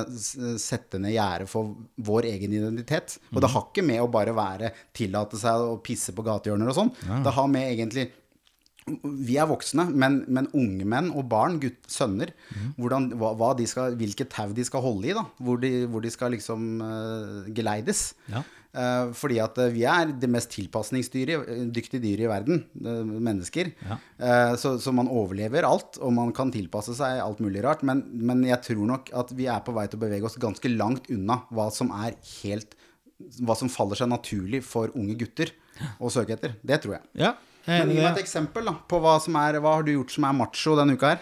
[0.61, 1.73] sette ned gjerdet for
[2.05, 3.17] vår egen identitet.
[3.33, 6.77] Og det har ikke med å bare være tillate seg å pisse på gatehjørner og
[6.77, 6.93] sånn.
[7.25, 8.09] Det har med egentlig
[9.03, 12.33] vi er voksne, men, men unge menn og barn, gutt, sønner,
[12.75, 15.23] hvordan, hva, hva de skal, hvilke tau de skal holde i, da.
[15.39, 18.09] Hvor de, hvor de skal liksom uh, geleides.
[18.31, 18.43] Ja.
[18.73, 23.69] Eh, fordi at eh, vi er det mest tilpasningsdyktige dyret i verden, eh, mennesker.
[23.85, 23.97] Ja.
[24.17, 27.83] Eh, så, så man overlever alt, og man kan tilpasse seg alt mulig rart.
[27.85, 30.71] Men, men jeg tror nok at vi er på vei til å bevege oss ganske
[30.73, 32.73] langt unna hva som er helt
[33.45, 35.53] Hva som faller seg naturlig for unge gutter
[36.01, 36.57] å søke etter.
[36.65, 37.05] Det tror jeg.
[37.21, 37.35] Ja,
[37.69, 40.25] Men gi meg et eksempel da, på hva som er Hva har du gjort som
[40.27, 41.21] er macho denne uka her?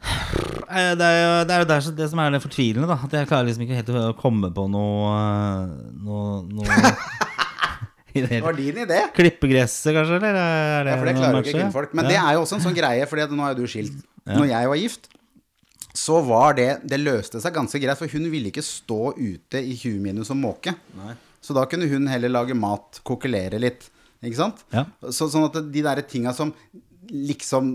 [0.00, 2.98] Eh, Det er jo det, er jo der, det som er det fortvilende, da.
[3.04, 5.72] At jeg klarer liksom ikke helt å komme på noe eh,
[6.04, 6.82] Noe, noe
[8.14, 9.00] det var din idé.
[9.14, 10.16] Klippegresset, kanskje?
[10.18, 11.92] Eller er det Ja, for det klarer jo ikke kvinnfolk.
[11.94, 12.10] Men ja.
[12.10, 14.00] det er jo også en sånn greie, fordi nå er jo du skilt.
[14.26, 15.08] Når jeg var gift,
[15.96, 19.76] så var det Det løste seg ganske greit, for hun ville ikke stå ute i
[19.78, 20.74] 20 minus og måke.
[21.40, 23.86] Så da kunne hun heller lage mat, kokkelere litt.
[24.20, 24.64] Ikke sant?
[24.74, 24.84] Ja.
[25.08, 26.50] Så, sånn at de derre tinga som
[27.10, 27.70] liksom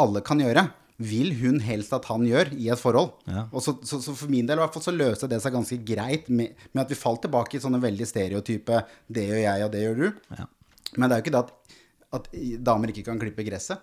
[0.00, 0.64] alle kan gjøre,
[1.00, 3.14] vil hun helst at han gjør i et forhold.
[3.26, 3.46] Ja.
[3.50, 5.78] Og så, så, så for min del i hvert fall så løste det seg ganske
[5.86, 9.72] greit med, med at vi falt tilbake i sånne veldig stereotype 'det gjør jeg, og
[9.72, 10.20] det gjør du'.
[10.38, 10.48] Ja.
[10.96, 11.78] Men det er jo ikke det at,
[12.18, 12.28] at
[12.68, 13.80] damer ikke kan klippe gresset.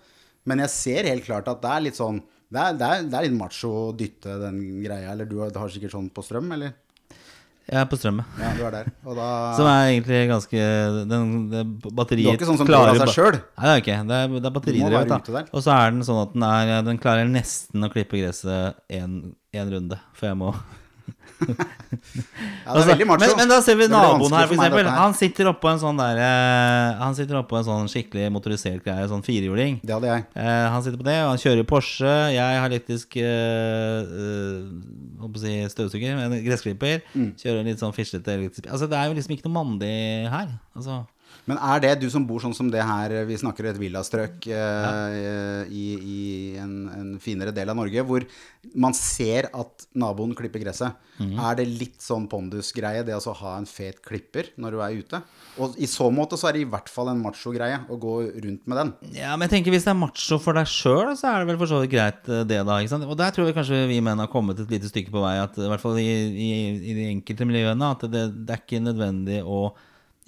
[0.48, 3.18] Men jeg ser helt klart at det er litt sånn Det er, det er, det
[3.18, 5.12] er litt macho å dytte den greia.
[5.12, 6.72] Eller du har, du har sikkert sånn på strøm, eller?
[7.70, 8.38] Jeg er på strømmet.
[8.42, 8.88] Ja, du er der.
[9.06, 9.30] Da
[9.60, 10.64] Som er egentlig ganske
[11.12, 13.38] den, det Batteriet Du er ikke sånn som klarer seg sjøl?
[13.38, 13.98] Nei, det er ikke.
[14.10, 15.54] Det er, det er batteridrevet.
[15.54, 19.34] Og så er den sånn at den, er, den klarer nesten å klippe gresset én
[19.54, 20.54] runde For jeg må
[22.70, 23.26] Ja, det er Altså, veldig macho.
[23.26, 24.90] Men, men da ser vi naboen her, her.
[24.94, 29.08] Han sitter oppå en sånn der eh, Han sitter oppå en sånn skikkelig motorisert greie,
[29.10, 29.80] sånn firehjuling.
[29.82, 30.26] Det hadde jeg.
[30.38, 32.16] Eh, han sitter på det, og han kjører Porsche.
[32.36, 33.18] Jeg har elektrisk
[35.20, 37.02] Holdt på å si støvsuger, en gressklipper.
[37.16, 37.32] Mm.
[37.42, 39.96] Kjører litt sånn fislete elektrisk Altså, det er jo liksom ikke noe mandig
[40.30, 40.54] her.
[40.78, 41.02] Altså
[41.50, 45.72] Men er det du som bor sånn som det her, vi snakker et villastrøk eh,
[45.74, 46.20] i, i
[46.62, 48.26] en, en finere del av Norge, hvor
[48.78, 50.98] man ser at naboen klipper gresset.
[51.18, 51.34] Mm.
[51.42, 55.00] Er det litt sånn pondusgreie, det altså å ha en fet klipper når du er
[55.02, 55.22] ute?
[55.60, 58.70] Og i så måte så er det i hvert fall en macho-greie å gå rundt
[58.70, 58.94] med den.
[59.18, 61.62] Ja, men jeg tenker hvis det er macho for deg sjøl, så er det vel
[61.64, 62.78] for så vidt greit, eh, det, da.
[62.78, 63.10] ikke sant?
[63.10, 65.58] Og der tror jeg kanskje vi menn har kommet et lite stykke på vei, at
[65.58, 69.42] i hvert fall i, i, i de enkelte miljøene, at det, det er ikke nødvendig
[69.44, 69.70] å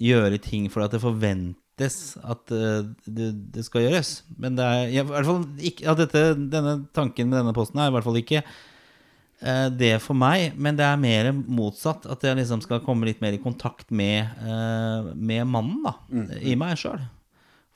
[0.00, 4.22] gjøre ting for at det forventes at eh, det, det skal gjøres.
[4.38, 7.90] Men det er i hvert fall ikke at dette, denne tanken med denne posten er
[7.90, 12.06] i hvert fall ikke eh, det for meg, men det er mer motsatt.
[12.10, 15.96] At jeg liksom skal komme litt mer i kontakt med, eh, med mannen, da.
[16.42, 17.00] I meg sjøl.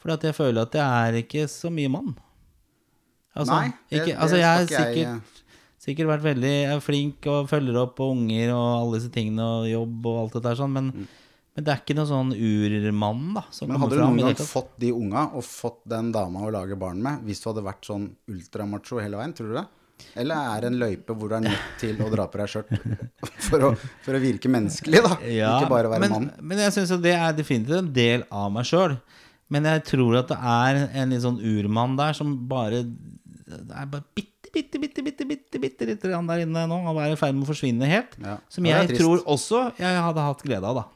[0.02, 2.12] For jeg føler at jeg er ikke så mye mann.
[3.36, 5.42] Altså, Nei, det- ikke, altså jeg har jeg, sikkert,
[5.82, 10.06] sikkert vært veldig flink og følger opp og unger og alle disse tingene og jobb
[10.08, 11.08] og alt det der sånn, men,
[11.56, 13.70] men det er ikke noen sånn urmann da som.
[13.70, 17.00] Men hadde du noen gang fått de unga og fått den dama å lage barn
[17.02, 19.64] med, hvis du hadde vært sånn ultramacho hele veien, tror du det?
[20.20, 22.72] Eller er det en løype hvor du er nødt til å dra på deg skjørt
[23.46, 23.64] for,
[24.04, 25.16] for å virke menneskelig, da?
[25.32, 26.30] ikke bare være men, mann.
[26.44, 28.98] Men jeg syns jo det er definitivt en del av meg sjøl.
[29.52, 33.86] Men jeg tror at det er en litt sånn urmann der som bare Det er
[33.88, 37.18] bare bitte, bitte, bitte, bitte, bitte, bitte lite grann der inne nå, og er i
[37.20, 38.18] ferd med å forsvinne helt.
[38.20, 38.36] Ja.
[38.52, 40.86] Som Ja, jeg tror også jeg hadde hatt glede av, da.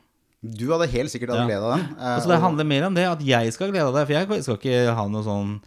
[0.42, 1.46] Du hadde helt sikkert hatt Ja.
[1.50, 1.87] glede av den.
[1.98, 4.07] eh, Altså det og- handler mer om det, at jeg skal ha glede av det.
[4.07, 5.61] For jeg skal ikke ha noe sånn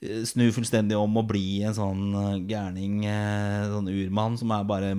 [0.00, 4.64] eh, Snu fullstendig om og bli en sånn eh, gærning, eh, sånn urmann som er
[4.64, 4.94] bare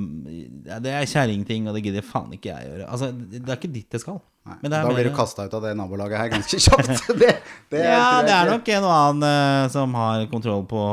[0.67, 2.89] ja, Det er kjerringting, og det gidder faen ikke jeg gjøre.
[2.91, 4.21] Altså, det er ikke dit det skal.
[4.49, 7.09] Nei, da blir du kasta ut av det nabolaget her ganske kjapt.
[7.21, 7.33] det,
[7.69, 10.83] det Ja, det er nok en og annen uh, som har kontroll på,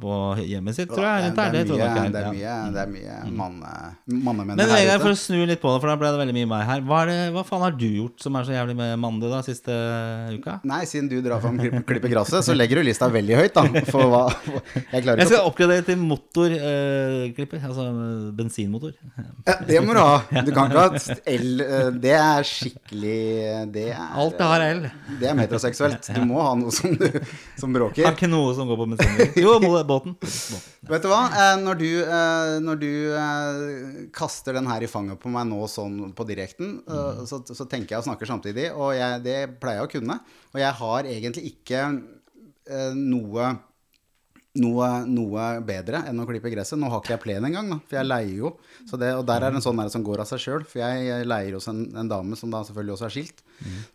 [0.00, 1.32] på hjemmet sitt, tror jeg.
[1.34, 2.12] Er det, jeg mye, er.
[2.14, 3.72] det er mye, det er mye manne,
[4.06, 6.36] mannemenn Men her Vegard, for å snu litt på det, for da ble det veldig
[6.38, 6.84] mye meg her.
[6.86, 7.02] Hva,
[7.34, 9.76] hva faen har du gjort som er så jævlig med mandig da, siste
[10.38, 10.56] uka?
[10.70, 13.84] Nei, siden du drar fram klippe, klippe gresset, så legger du lista veldig høyt, da.
[13.90, 18.96] For hva Jeg klarer Jeg ikke å skal oppgradere til motorklipper, altså eh, bensinmotor.
[19.44, 20.22] ja, Det må du ha.
[20.46, 24.82] Du kan ikke ha el Uh, Det er skikkelig Det er Alt det har L.
[25.20, 26.08] Det er metroseksuelt.
[26.14, 27.06] Du må ha noe som, du,
[27.56, 29.32] som Har ikke noe som går på bensin.
[29.40, 29.86] Jo, båten.
[29.88, 30.16] Båten.
[30.90, 31.22] Vet du hva?
[31.32, 35.64] Eh, Når du, eh, når du eh, kaster den her i fanget på meg nå
[35.70, 39.80] sånn på direkten, eh, så, så tenker jeg og snakker samtidig, og jeg, det pleier
[39.82, 40.18] jeg å kunne.
[40.52, 43.54] Og jeg har egentlig ikke eh, noe
[44.62, 46.78] noe, noe bedre enn å klippe gresset.
[46.80, 48.52] Nå har ikke jeg plen engang, da, for jeg leier jo.
[48.90, 50.66] Det, og der er det en sånn der som går av seg sjøl.
[50.68, 53.44] For jeg leier hos en, en dame som da selvfølgelig også er skilt.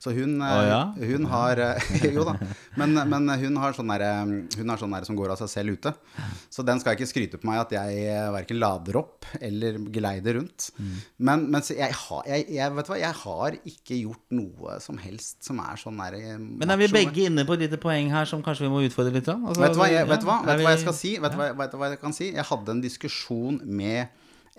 [0.02, 0.80] Så hun, oh, ja?
[0.96, 2.36] hun har eh, Jo da.
[2.80, 4.22] Men, men hun har sånn eh,
[4.58, 5.94] hun har sånn der som går av seg selv ute.
[6.50, 10.70] Så den skal ikke skryte på meg at jeg verken lader opp eller geleider rundt.
[11.18, 15.00] Men, men så jeg, har, jeg, jeg, vet hva, jeg har ikke gjort noe som
[15.02, 18.30] helst som er sånn der Men er vi begge inne på et lite poeng her
[18.30, 19.30] som kanskje vi må utfordre litt?
[19.30, 20.40] Altså, Vet du hva jeg, vet hva?
[20.48, 21.14] Vet hva jeg skal si?
[21.22, 22.32] Vet du hva, hva jeg kan si?
[22.34, 24.08] Jeg hadde en diskusjon med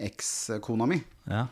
[0.00, 1.00] ekskona mi.
[1.28, 1.46] Ja.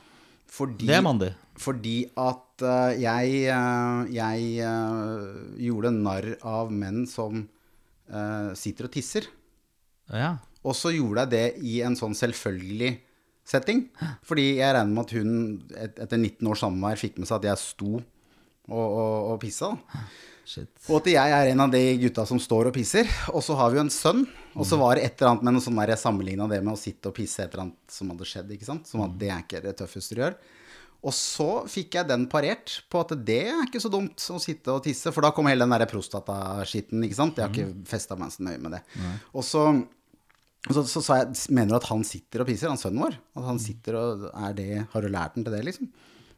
[0.49, 1.33] Fordi, Det er mandig.
[1.59, 7.47] Fordi at eh, jeg, eh, jeg eh, gjorde narr av menn som
[8.57, 9.27] sitter og tisser.
[10.09, 10.39] Ja.
[10.65, 12.95] Og så gjorde jeg det i en sånn selvfølgelig
[13.45, 13.83] setting.
[14.25, 15.35] Fordi jeg regner med at hun
[15.77, 19.75] et, etter 19 års samvær fikk med seg at jeg sto og, og, og pissa.
[20.49, 20.71] Shit.
[20.89, 23.09] Og at jeg er en av de gutta som står og pisser.
[23.37, 24.25] Og så har vi jo en sønn.
[24.57, 26.73] Og så var det et eller annet med noe sånn der jeg sammenligna det med
[26.73, 28.55] å sitte og pisse et eller annet som hadde skjedd.
[28.57, 28.89] ikke sant?
[28.89, 30.39] Som at det er ikke det tøffeste du gjør.
[31.07, 34.73] Og så fikk jeg den parert på at det er ikke så dumt å sitte
[34.75, 35.13] og tisse.
[35.15, 37.39] For da kom hele den der prostataskitten, ikke sant.
[37.39, 38.83] Jeg har ikke festa meg så nøye med det.
[39.31, 39.69] Og så
[40.67, 43.17] så, så sa jeg, mener du at han sitter og pisser, han sønnen vår?
[43.39, 45.91] At han sitter og er det, Har du lært den til det, liksom?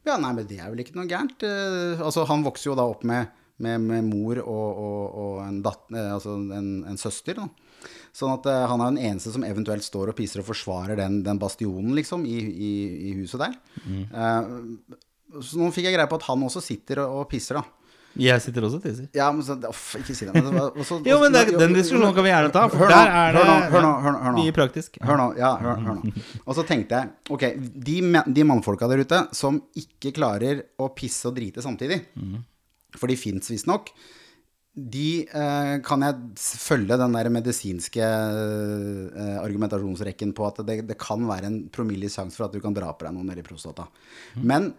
[0.07, 1.43] Ja, nei, men det er vel ikke noe gærent.
[1.45, 3.33] Eh, altså, han vokser jo da opp med,
[3.65, 7.41] med, med mor og, og, og en, datt, eh, altså en, en søster.
[7.41, 7.70] Da.
[8.17, 11.21] Sånn at uh, han er den eneste som eventuelt står og pisser og forsvarer den,
[11.27, 12.71] den bastionen, liksom, i, i,
[13.11, 13.55] i huset der.
[13.87, 14.49] Eh,
[15.41, 17.67] så nå fikk jeg greie på at han også sitter og, og pisser, da.
[18.19, 19.05] Jeg sitter også og tisser.
[19.15, 20.33] Ja, men så, off, ikke si det.
[20.35, 20.75] Men, var-
[21.07, 23.45] Jo, men det, den diskusjonen kan vi gjerne ta, for Hør nå, der er det
[23.45, 23.93] hør nå, hør nå,
[24.25, 24.99] hør nå, mye praktisk.
[25.07, 26.15] Hør nå, ja, hør, hør nå.
[26.43, 27.45] Og så tenkte jeg, ok,
[27.87, 27.97] de,
[28.35, 32.01] de mannfolka der ute som ikke klarer å pisse og drite samtidig,
[32.99, 33.95] for de fins visstnok,
[34.71, 41.27] de eh, kan jeg følge den der medisinske eh, argumentasjonsrekken på at det, det kan
[41.27, 43.89] være en promille sjanse for at du kan dra på deg noe nedi prostata.
[44.39, 44.71] Men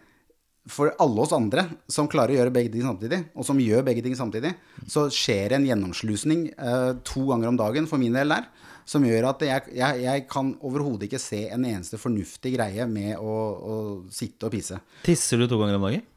[0.69, 4.03] for alle oss andre som klarer å gjøre begge ting samtidig, og som gjør begge
[4.05, 4.53] ting samtidig,
[4.87, 8.47] så skjer en gjennomslusning eh, to ganger om dagen for min del der,
[8.87, 13.17] som gjør at jeg, jeg, jeg kan overhodet ikke se en eneste fornuftig greie med
[13.19, 13.75] å, å
[14.13, 14.79] sitte og pisse.
[15.05, 16.07] Tisser du to ganger om dagen?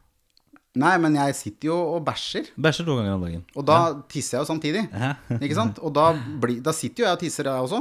[0.74, 3.42] Nei, men jeg sitter jo og bæsjer, Bæsjer to ganger om dagen.
[3.54, 3.76] og da
[4.10, 4.80] tisser jeg jo samtidig.
[5.44, 5.76] Ikke sant?
[5.78, 6.08] Og da,
[6.42, 7.78] bli, da sitter jo jeg og tisser, jeg også.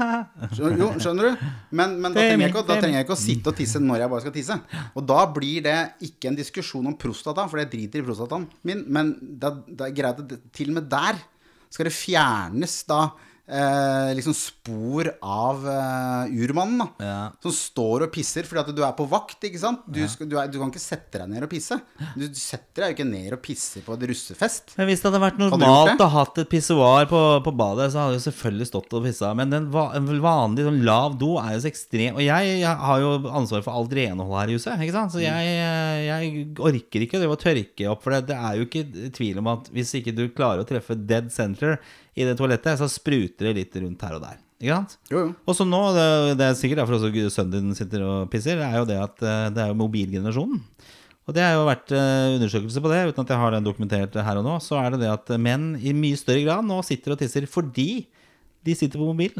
[0.56, 1.44] Skjønner, jo, skjønner du?
[1.70, 3.60] Men, men da, er trenger jeg ikke, da er trenger jeg ikke å sitte og
[3.60, 4.56] tisse når jeg bare skal tisse.
[4.98, 5.76] Og da blir det
[6.08, 8.82] ikke en diskusjon om prostata, for jeg driter i prostataen min.
[8.90, 11.22] Men det, det er greit at til og med der
[11.70, 13.00] skal det fjernes da
[13.46, 16.86] eh, liksom spor av eh, urmannen, da.
[17.04, 17.16] Ja.
[17.44, 19.82] Som står og pisser fordi at du er på vakt, ikke sant?
[19.86, 21.78] Du, skal, du, er, du kan ikke sette deg ned og pisse.
[22.16, 24.74] Du setter deg jo ikke ned og pisser på et russefest.
[24.78, 28.20] Men hvis det hadde vært normalt å hatt et pissoar på, på badet, så hadde
[28.20, 29.32] du selvfølgelig stått og pissa.
[29.36, 33.12] Men en vanlig sånn lav do er jo så ekstrem Og jeg, jeg har jo
[33.28, 35.12] ansvar for alt renhold her i huset, ikke sant?
[35.14, 35.28] så Mm.
[35.28, 38.02] jeg, jeg orker ikke å tørke opp.
[38.04, 40.96] For det, det er jo ikke tvil om at hvis ikke du klarer å treffe
[40.98, 41.78] dead center
[42.14, 44.40] i det toalettet, så spruter det litt rundt her og der.
[44.62, 44.98] Ikke sant?
[45.10, 45.30] Jo, jo.
[45.44, 46.04] Og så nå, det,
[46.40, 49.48] det er sikkert derfor også sønnen din sitter og pisser, er jo det at eh,
[49.54, 50.62] det er jo mobilgenerasjonen.
[51.24, 54.16] Og det har jo vært eh, undersøkelse på det, uten at jeg har den dokumentert
[54.26, 54.54] her og nå.
[54.62, 58.06] Så er det det at menn i mye større grad nå sitter og tisser fordi
[58.64, 59.36] de sitter på mobil.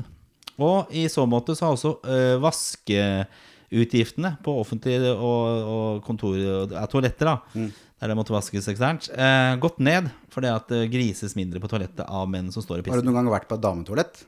[0.61, 6.77] Og i så måte så har også øh, vaskeutgiftene på offentlige og, og kontor og
[6.93, 7.67] toaletter, da,
[8.01, 12.05] der det måtte vaskes eksternt, eh, gått ned fordi at det grises mindre på toalettet
[12.09, 14.25] av menn som står og Har du noen gang vært på et dametoalett?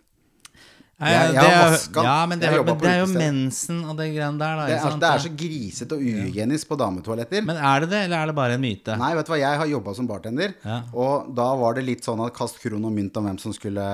[0.98, 2.02] Eh, Jeg- jeg har vasket.
[2.04, 4.66] Ja, men det, er- men det er jo mensen og det greiene der, da.
[4.66, 5.00] Det er, sant?
[5.02, 7.44] det er så grisete og uhygienisk på dametoaletter.
[7.44, 8.96] Men er det det, eller er det bare en myte?
[8.96, 10.78] Nei, vet du hva, jeg har jobba som bartender, Ja.
[10.94, 13.85] og da var det litt sånn at kast kron og mynt om hvem som skulle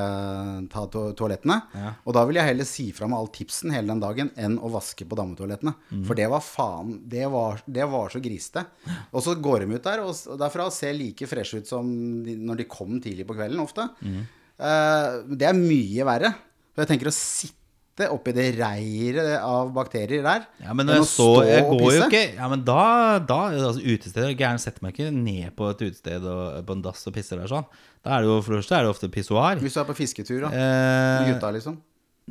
[0.71, 1.61] ta to toalettene.
[1.75, 1.95] Ja.
[2.07, 4.71] Og da ville jeg heller si fra med all tipsen hele den dagen enn å
[4.71, 5.75] vaske på dametoalettene.
[5.93, 6.05] Mm.
[6.07, 8.65] For det var faen Det var, det var så grisete.
[9.13, 12.59] Og så går de ut der, og derfra ser like freshe ut som de, når
[12.59, 13.89] de kom tidlig på kvelden, ofte.
[14.05, 14.23] Mm.
[14.61, 16.35] Uh, det er mye verre.
[16.73, 21.09] For jeg tenker å sitte oppi det reiret av bakterier der Ja, men når jeg,
[21.11, 22.85] så, jeg går jo ikke Ja, men da,
[23.29, 27.05] da altså, Utested Gæren setter meg ikke ned på et utested og på en dass
[27.09, 27.69] og pisser der sånn.
[28.03, 29.61] Da er det jo for det første er det ofte pissoar.
[29.63, 30.53] Hvis du er på fisketur, da.
[30.57, 31.77] Eh, gutta, liksom.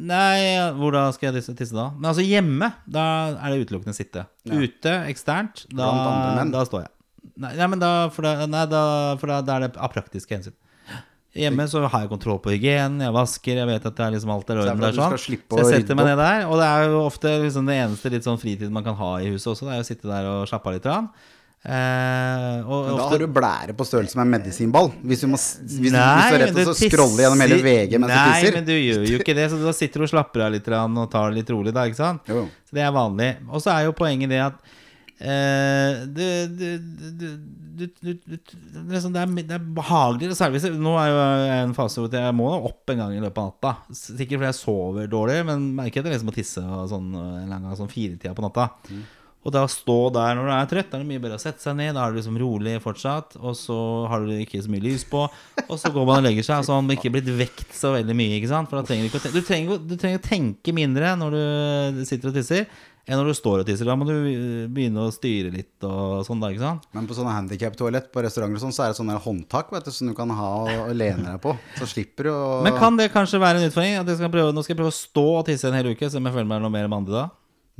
[0.10, 0.40] nei,
[0.80, 1.92] hvor da skal jeg tisse, da?
[1.94, 3.06] Men altså hjemme, da
[3.38, 4.26] er det utelukkende sitte.
[4.50, 5.94] Ute, eksternt, da,
[6.52, 6.92] da står jeg.
[7.42, 8.84] Nei, nei men da, for da, nei, da,
[9.22, 10.58] for da, da er det av praktiske hensyn.
[11.32, 14.32] Hjemme så har jeg kontroll på hygienen, jeg vasker, jeg vet at det er liksom
[14.34, 15.14] alt er Så orden der sånn.
[15.16, 18.26] Så jeg setter meg ned der, og det er jo ofte liksom det eneste litt
[18.28, 20.68] sånn fritid man kan ha i huset også, det er å sitte der og slappe
[20.68, 20.84] av litt.
[20.84, 21.08] grann.
[21.62, 24.90] Eh, og, da ofte- har du blære på størrelse med en medisinball.
[25.06, 27.68] Hvis du, må, hvis, nei, du Nei, er rett og til scrolle gjennom hele tisser-
[27.70, 30.10] VG mens du Nei, men du gjør jo ikke det, så da sitter du og
[30.12, 32.22] slapper av litt og tar det litt rolig, da, ikke sant?
[32.28, 32.48] Jo.
[32.66, 33.32] Så det er vanlig.
[33.48, 34.58] Og så er jo poenget det at
[35.22, 37.32] eh, det, det, det, det,
[37.78, 41.22] det, det, det, liksom, det, er, det er behagelig, særlig hvis jeg, Nå er jo
[41.56, 43.96] en fase hvor jeg må opp en gang i løpet av natta.
[43.96, 47.56] Sikkert fordi jeg sover dårlig, men merker at jeg liksom må tisse og sånn, en
[47.56, 48.70] gang sånn firetida på natta.
[49.42, 51.42] Og da å stå der når du er trøtt, da er det mye bedre å
[51.42, 51.96] sette seg ned.
[51.98, 53.78] Da er du liksom rolig fortsatt, og så
[54.12, 55.24] har du ikke så mye lys på.
[55.64, 58.16] Og så går man og legger seg, så har man ikke blitt vekt så veldig
[58.18, 58.36] mye.
[58.38, 58.70] ikke sant?
[58.70, 61.38] For da trenger du, ikke å tenke, du, trenger, du trenger å tenke mindre når
[61.38, 62.70] du sitter og tisser,
[63.08, 63.88] enn når du står og tisser.
[63.90, 66.88] Da må du øh, begynne å styre litt og sånn, da, ikke sant?
[66.96, 70.12] Men på sånne handikap-toalett på restauranter sånn, så er det sånne håndtak vet du, som
[70.12, 71.56] du kan ha og, lene deg på.
[71.80, 74.00] Så slipper du å Men kan det kanskje være en utfordring?
[74.02, 76.10] At jeg skal prøve, nå skal jeg prøve å stå og tisse en hel uke,
[76.10, 77.30] så jeg føler meg noe mer mandig da?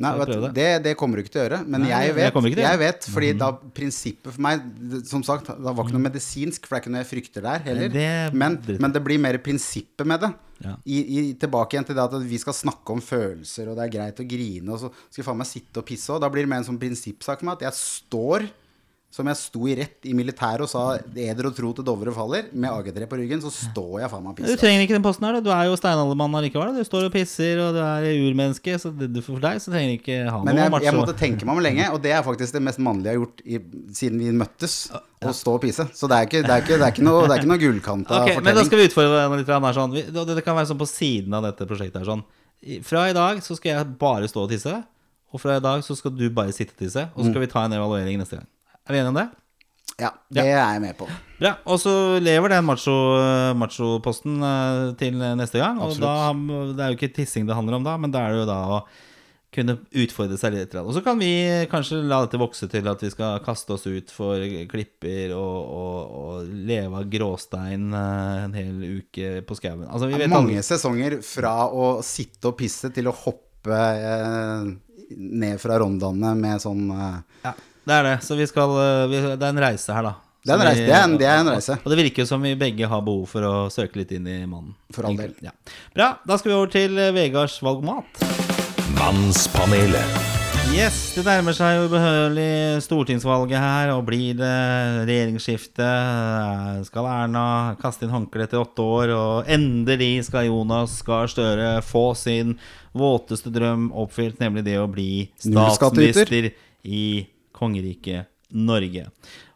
[0.02, 0.68] Nei, vet, det?
[0.86, 1.60] det, kommer du ikke til å gjøre.
[1.66, 4.64] Men Nei, jeg jeg vet, jeg, jeg vet fordi da prinsippet for meg
[5.08, 7.66] Som sagt, det var ikke noe medisinsk, for det er ikke noe jeg frykter der
[7.68, 7.92] heller.
[7.94, 10.32] Det- men, men det blir mer prinsippet med det.
[10.62, 10.76] Ja.
[10.86, 13.94] I, i, tilbake igjen til det at vi skal snakke om følelser, og det er
[13.96, 16.20] greit å grine, og så skal vi faen meg sitte og pisse òg.
[16.22, 18.46] Da blir det mer en sånn prinsippsak for meg at jeg står
[19.12, 22.48] som jeg sto i rett i militæret og sa 'eder og tro til Dovre faller',
[22.54, 25.26] med AG3 på ryggen, så står jeg faen meg og Du trenger ikke den posten
[25.28, 25.42] her, da.
[25.42, 26.72] Du er jo steinaldermann allikevel.
[26.80, 29.98] Du står og pisser, og du er urmenneske, så det, for deg så trenger du
[30.00, 30.86] ikke ha Men noe jeg, macho.
[30.86, 33.26] jeg måtte tenke meg om lenge, og det er faktisk det mest mannlige jeg har
[33.26, 33.60] gjort i,
[33.94, 34.90] siden vi møttes.
[35.22, 35.84] Å stå og pisse.
[35.94, 37.62] Så det er ikke, det er ikke, det er ikke noe, det er ikke noe
[37.62, 39.52] gullkanta Ok, Men da skal vi utfordre deg litt.
[39.52, 39.94] Her, sånn.
[40.36, 42.00] Det kan være sånn på siden av dette prosjektet.
[42.02, 42.24] her sånn.
[42.82, 44.84] Fra i dag så skal jeg bare stå og tisse.
[45.34, 47.10] Og fra i dag så skal du bare sitte og tisse.
[47.16, 47.32] Og så Mm.
[47.34, 48.48] skal vi ta en evaluering neste gang.
[48.88, 49.28] Er vi enige om det?
[50.02, 51.06] Ja, det er jeg med på.
[51.42, 51.52] Bra.
[51.70, 51.92] Og så
[52.24, 55.78] lever den macho- macho-posten eh, til neste gang.
[55.84, 56.32] Og da,
[56.74, 58.60] det er jo ikke tissing det handler om da, men da er det jo da
[58.78, 58.82] å
[59.52, 60.74] kunne utfordre seg litt.
[60.80, 61.30] Og så kan vi
[61.70, 64.40] kanskje la dette vokse til at vi skal kaste oss ut for
[64.72, 69.84] klipper og, og, og leve av gråstein eh, en hel uke på skauen.
[69.92, 74.72] Altså, vi vet mange aldri- sesonger fra å sitte og pisse til å hoppe eh,
[75.20, 77.54] ned fra rondane med sånn eh, Ja,
[77.88, 78.18] det er det.
[78.24, 80.14] Så vi skal eh, vi, Det er en reise her, da.
[80.42, 81.76] Det er en reise, vi- det er en- det er en reise.
[81.86, 84.74] Og det virker som vi begge har behov for å søke litt inn i mannen.
[84.92, 85.36] For all del.
[85.42, 85.52] Ja.
[85.94, 86.18] Bra.
[86.26, 88.22] Da skal vi over til eh, Vegards valgmat.
[88.98, 90.28] Mannspanelet.
[90.72, 94.52] Yes, det nærmer seg jo ubehørig stortingsvalget her, og blir det
[95.10, 95.84] regjeringsskifte?
[95.84, 101.82] eh, Skal Erna kaste inn håndkleet etter åtte år, og endelig skal Jonas Gahr Støre
[101.84, 102.58] få sin
[102.96, 106.52] våteste drøm oppfylt, nemlig det å bli statsminister
[106.86, 107.28] i
[107.62, 109.08] kongeriket Norge.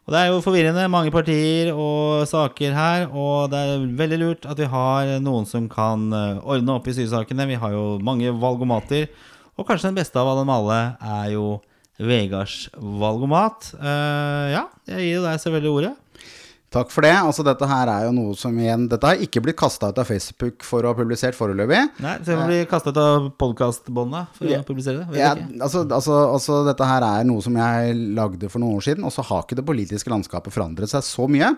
[0.06, 4.46] Og Det er jo forvirrende, mange partier og saker her, og det er veldig lurt
[4.46, 7.48] at vi har noen som kan eh, ordne opp i sysakene.
[7.50, 9.08] Vi har jo mange valgomater,
[9.58, 11.56] og kanskje den beste av dem alle er jo
[11.96, 13.70] Vegards valgomat.
[13.80, 15.92] Uh, ja, jeg gir jo deg selvfølgelig ordet.
[16.76, 17.12] Takk for det.
[17.16, 20.08] Altså, dette her er jo noe som igjen Dette har ikke blitt kasta ut av
[20.08, 21.82] Facebook for å ha publisert foreløpig.
[22.04, 24.60] Nei, Så jeg må bli ut av podkastbåndet for Ja.
[24.60, 25.18] å publisere det.
[25.18, 29.04] Ja, altså, altså, altså, dette her er noe som jeg lagde for noen år siden,
[29.04, 31.56] og så har ikke det politiske landskapet forandret seg så mye.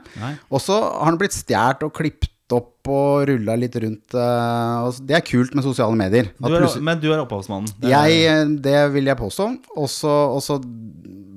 [0.50, 4.14] Og så har den blitt stjålet og klippet opp og rulla litt rundt.
[4.14, 6.30] eh, det er kult med sosiale medier.
[6.40, 7.68] Du er, men du er opphavsmannen.
[7.78, 9.58] Det er- jeg, eh, det vil jeg påstå.
[9.76, 10.58] Og så, og så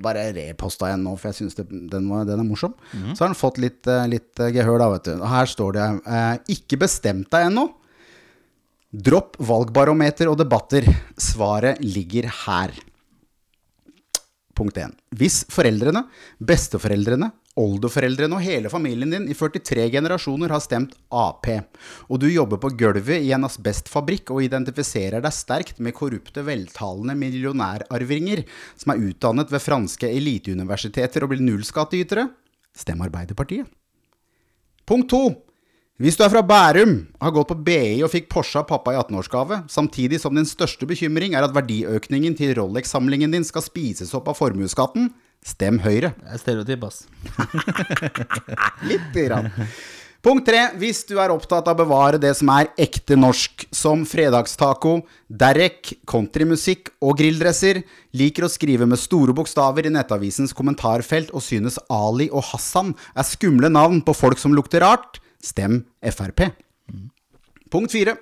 [0.04, 2.74] bare reposta en nå, for jeg syns den, den er morsom.
[2.92, 3.12] Mm.
[3.12, 5.14] Så har den fått litt, eh, litt eh, gehør, da, vet du.
[5.18, 7.68] Og Her står det eh, 'Ikke bestemt deg ennå'.
[8.92, 10.84] Dropp valgbarometer og debatter.
[11.16, 12.74] Svaret ligger her.
[14.52, 14.92] Punkt 1.
[15.16, 16.04] Hvis foreldrene,
[16.36, 21.48] besteforeldrene, oldeforeldrene og hele familien din i 43 generasjoner har stemt Ap,
[22.08, 27.16] og du jobber på gulvet i en asbestfabrikk og identifiserer deg sterkt med korrupte, veltalende
[27.18, 28.44] millionærarvinger
[28.80, 32.30] som er utdannet ved franske eliteuniversiteter og blir nullskattytere,
[32.72, 33.68] stem Arbeiderpartiet.
[34.88, 35.24] Punkt 2.
[36.02, 38.96] Hvis du er fra Bærum, har gått på BI og fikk Porsche av pappa i
[38.98, 44.32] 18-årsgave, samtidig som din største bekymring er at verdiøkningen til Rolex-samlingen din skal spises opp
[44.32, 45.12] av formuesskatten,
[45.46, 46.12] stem Høyre.
[46.18, 47.04] Det er stereotyp, ass.
[48.88, 49.10] Litt.
[49.14, 49.50] Grann.
[50.22, 50.60] Punkt tre.
[50.78, 55.96] Hvis du er opptatt av å bevare det som er ekte norsk, som fredagstaco, derek,
[56.06, 57.80] countrymusikk og grilldresser,
[58.14, 63.26] liker å skrive med store bokstaver i Nettavisens kommentarfelt og synes Ali og Hassan er
[63.26, 66.46] skumle navn på folk som lukter rart, stem Frp.
[67.72, 68.14] Punkt fire.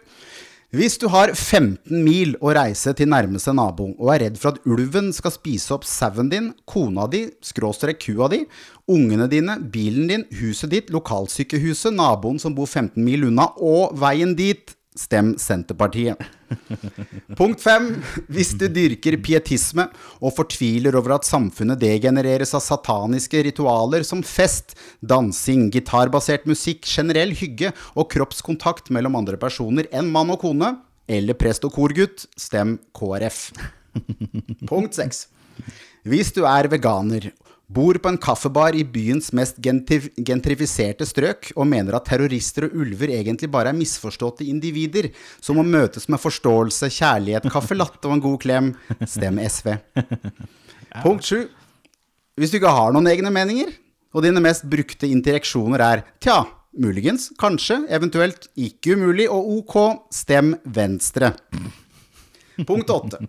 [0.70, 4.68] Hvis du har 15 mil å reise til nærmeste nabo, og er redd for at
[4.70, 8.44] ulven skal spise opp sauen din, kona di, skråstrek kua di,
[8.86, 14.36] ungene dine, bilen din, huset ditt, lokalsykehuset, naboen som bor 15 mil unna, og veien
[14.38, 16.18] dit, stem Senterpartiet.
[17.38, 17.88] Punkt fem.
[18.32, 19.86] Hvis du dyrker pietisme
[20.18, 27.34] og fortviler over at samfunnet degenereres av sataniske ritualer som fest, dansing, gitarbasert musikk, generell
[27.38, 30.74] hygge og kroppskontakt mellom andre personer enn mann og kone,
[31.10, 33.50] eller prest og korgutt, stem KrF.
[34.70, 35.28] Punkt seks.
[36.06, 37.30] Hvis du er veganer,
[37.70, 43.12] bor på en kaffebar i byens mest gentrifiserte strøk og mener at terrorister og ulver
[43.14, 48.24] egentlig bare er misforståtte individer som må møtes med forståelse, kjærlighet, kaffe latte og en
[48.24, 48.72] god klem,
[49.06, 49.76] stem SV.
[51.04, 51.44] Punkt sju.
[52.40, 53.70] Hvis du ikke har noen egne meninger,
[54.10, 56.40] og dine mest brukte interaksjoner er tja,
[56.80, 59.76] muligens, kanskje, eventuelt, ikke umulig og ok,
[60.14, 61.34] stem Venstre.
[62.66, 63.22] Punkt åtte.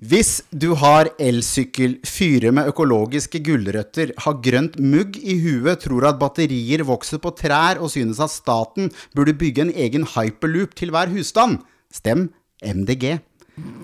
[0.00, 6.16] Hvis du har elsykkel, fyrer med økologiske gulrøtter, har grønt mugg i huet, tror at
[6.22, 11.12] batterier vokser på trær og synes at staten burde bygge en egen hyperloop til hver
[11.12, 11.58] husstand,
[11.92, 12.30] stem
[12.64, 13.18] MDG.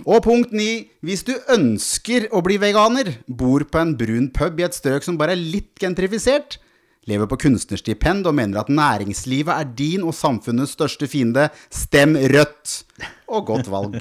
[0.09, 0.89] Og punkt ni.
[1.05, 5.19] Hvis du ønsker å bli veganer, bor på en brun pub i et strøk som
[5.21, 6.57] bare er litt gentrifisert,
[7.07, 12.87] lever på kunstnerstipend og mener at næringslivet er din og samfunnets største fiende, stem rødt.
[13.29, 14.01] Og godt valg.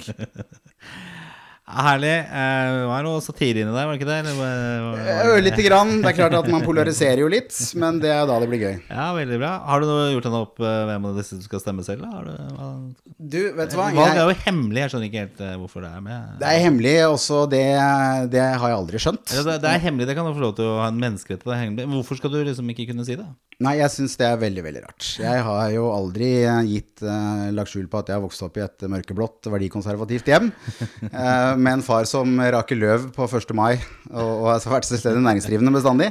[1.66, 2.14] Herlig.
[2.30, 4.18] Eh, Det var noe satire inni der, var det ikke det?
[4.22, 5.90] Eller var- var- grann.
[6.02, 8.76] Det er klart at man polariserer jo litt, men det er da det blir gøy.
[8.88, 9.52] Ja, veldig bra.
[9.66, 12.02] Har du gjort deg opp eh, hvem av disse du skal stemme selv?
[12.06, 12.22] Da?
[12.22, 12.94] Du.
[13.18, 13.90] Du, vet du hva?
[13.96, 14.84] Valg er jo hemmelig.
[14.84, 16.38] Jeg skjønner ikke helt eh, hvorfor det er med.
[16.38, 17.64] det er hemmelig, også det,
[18.30, 19.34] det har jeg aldri skjønt.
[19.34, 21.42] Ja, det, det er hemmelig, det kan du få lov til å ha en menneskerett
[21.42, 21.82] til.
[21.90, 23.26] Hvorfor skal du liksom ikke kunne si det?
[23.58, 25.04] Nei, jeg syns det er veldig, veldig rart.
[25.18, 28.58] Jeg har jo aldri eh, gitt eh, lagt skjul på at jeg har vokst opp
[28.60, 30.50] i et mørkeblått, verdikonservativt hjem.
[31.10, 33.52] eh, med en far som raker løv på 1.
[33.56, 33.76] mai,
[34.10, 36.10] og, og har vært selvstendig næringsdrivende bestandig.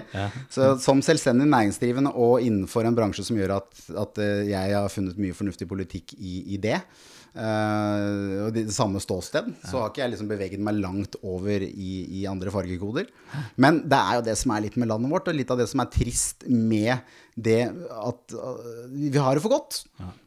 [0.53, 3.69] Så som selvstendig næringsdrivende og innenfor en bransje som gjør at,
[4.05, 8.75] at eh, jeg har funnet mye fornuftig politikk i, i det, eh, og det, det
[8.75, 13.09] samme ståsted, så har ikke jeg liksom beveget meg langt over i, i andre fargekoder.
[13.61, 15.69] Men det er jo det som er litt med landet vårt, og litt av det
[15.71, 19.83] som er trist med det at uh, vi har det for godt.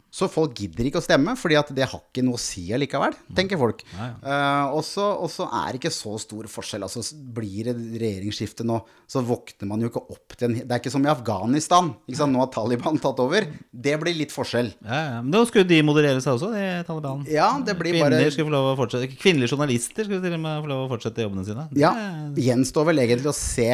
[0.09, 3.17] Så folk gidder ikke å stemme, fordi at det har ikke noe å si allikevel,
[3.37, 3.83] tenker folk.
[3.99, 6.87] Eh, og så og så er det ikke så stor forskjell.
[6.87, 7.03] Altså,
[7.35, 8.79] blir det regjeringsskifte nå,
[9.09, 11.91] så våkner man jo ikke opp til en Det er ikke som i Afghanistan.
[12.09, 13.47] Nå har Taliban tatt over.
[13.71, 14.71] Det blir litt forskjell.
[14.85, 15.21] Ja, ja.
[15.23, 17.25] Men da skulle de moderere seg også, de Taliban.
[17.31, 20.43] Ja, det blir Kvinner bare skulle få lov å fortsette Kvinnelige journalister skulle til og
[20.45, 21.67] med få lov å fortsette jobbene sine.
[21.79, 21.93] Ja,
[22.39, 23.71] gjenstår vel egentlig å se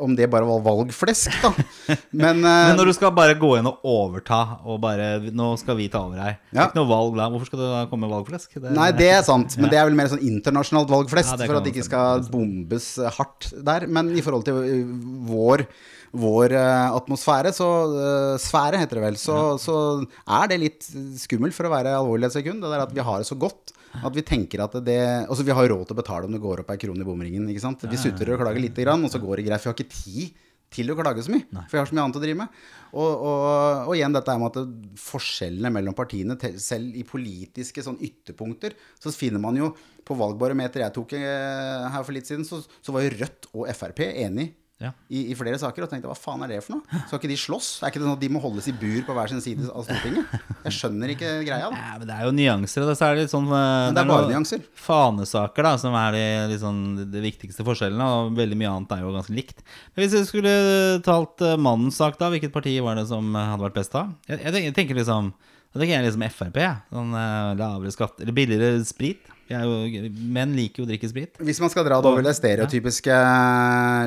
[0.00, 1.52] om det bare var valgflesk, da.
[2.22, 2.70] Men, uh...
[2.70, 6.00] Men når du skal bare gå inn og overta og bare Nå skal vi ta
[6.06, 6.38] over her.
[6.50, 6.62] Det Ja.
[6.64, 7.30] er ikke noe valg der.
[7.30, 8.54] Hvorfor skal det da komme valgflesk?
[8.60, 11.56] Det, Nei, det er sant, men det er vel mer sånn internasjonalt valgflest, Ja, for
[11.56, 13.86] at det ikke skal bombes eh, hardt der.
[13.86, 14.84] Men i forhold til eh,
[15.30, 15.66] vår,
[16.12, 20.82] vår eh, atmosfære, så uh, Sfære heter det vel, så, så er det litt
[21.20, 22.60] skummelt, for å være alvorlig et sekund.
[22.62, 23.72] Det der at vi har det så godt.
[23.90, 26.60] At vi tenker at det Altså, vi har råd til å betale om det går
[26.62, 27.82] opp ei krone i bomringen, ikke sant.
[27.90, 29.64] Vi sutrer og klager lite grann, og så går det greit.
[29.64, 31.46] Vi har ikke tid til å klage så mye.
[31.66, 32.60] For jeg har så mye annet å drive med.
[32.90, 37.82] Og, og, og igjen dette er med at det- forskjellene mellom partiene, selv i politiske
[37.82, 39.72] sånn ytterpunkter, så finner man jo
[40.06, 43.66] på valgbarometeret jeg tok eh, her for litt siden, så, så var jo Rødt og
[43.74, 44.94] Frp enig Ja.
[45.12, 45.84] i, i flere saker.
[45.84, 47.00] Og tenkte hva faen er det for noe?
[47.04, 47.68] Skal ikke de slåss?
[47.82, 49.84] Er ikke det sånn at de må holdes i bur på hver sin side av
[49.84, 50.32] Stortinget?
[50.64, 51.68] Jeg skjønner ikke greia.
[51.68, 52.86] da Ja, men det er jo nyanser.
[52.88, 54.64] Så er det litt sånn eh, Men det er bare nyanser.
[54.86, 56.16] Fanesaker da, som er
[56.50, 56.80] de, sånn,
[57.12, 58.08] de viktigste forskjellene.
[58.16, 59.60] Og veldig mye annet er jo ganske likt.
[59.92, 60.56] Men Hvis vi skulle
[61.04, 64.08] talt uh, mannens sak, da, hvilket parti var det som eh, hadde vært best da?
[64.32, 65.34] Jeg, jeg, jeg tenker liksom
[65.70, 66.62] Da tenker jeg liksom Frp.
[66.90, 69.28] Sånn eh, lavere skatt Eller billigere sprit.
[69.50, 71.38] Er jo, menn liker jo å drikke sprit.
[71.42, 73.16] Hvis man skal dra det over det stereotypiske,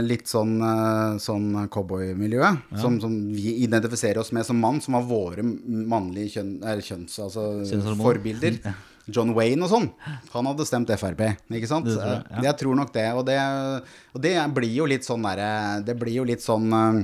[0.07, 5.03] litt sånn, eh, sånn cowboymiljøet, som, som vi identifiserer oss med som mann, som har
[5.07, 7.49] våre mannlige kjønn, eller kjønns, altså
[7.99, 8.61] forbilder.
[9.11, 9.89] John Wayne og sånn.
[10.31, 11.89] Han hadde stemt Frp, ikke sant?
[11.89, 12.45] Det tror jeg, ja.
[12.47, 13.07] Jeg tror nok det.
[13.19, 13.39] Og det,
[14.15, 15.49] og det blir jo litt sånn derre
[15.83, 17.01] Det blir jo litt sånn eh,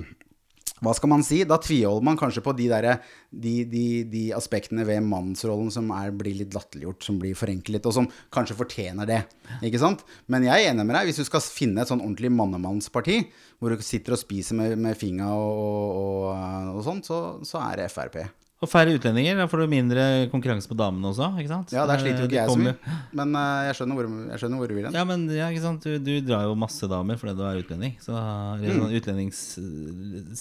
[0.83, 1.41] hva skal man si?
[1.47, 2.87] Da tviholder man kanskje på de, der,
[3.29, 7.95] de, de, de aspektene ved mannsrollen som er, blir litt latterliggjort, som blir forenklet, og
[7.95, 9.21] som kanskje fortjener det.
[9.65, 10.05] Ikke sant?
[10.31, 11.09] Men jeg er enig med deg.
[11.09, 13.21] Hvis du skal finne et sånn ordentlig mannemannsparti,
[13.59, 17.83] hvor du sitter og spiser med, med finga og, og, og sånt, så, så er
[17.83, 18.23] det Frp.
[18.59, 19.37] Og færre utlendinger.
[19.39, 21.29] Da får du mindre konkurranse på damene også.
[21.39, 21.71] ikke sant?
[21.71, 22.73] Ja, der sliter jo ikke jeg så mye.
[23.15, 24.97] Men uh, jeg skjønner hvor, jeg skjønner hvor du vil hen.
[24.99, 25.87] Ja, men ja, ikke sant?
[25.87, 27.95] Du, du drar jo masse damer fordi du er utlending.
[28.03, 28.65] Så Mm.
[28.81, 29.39] sånn utlendings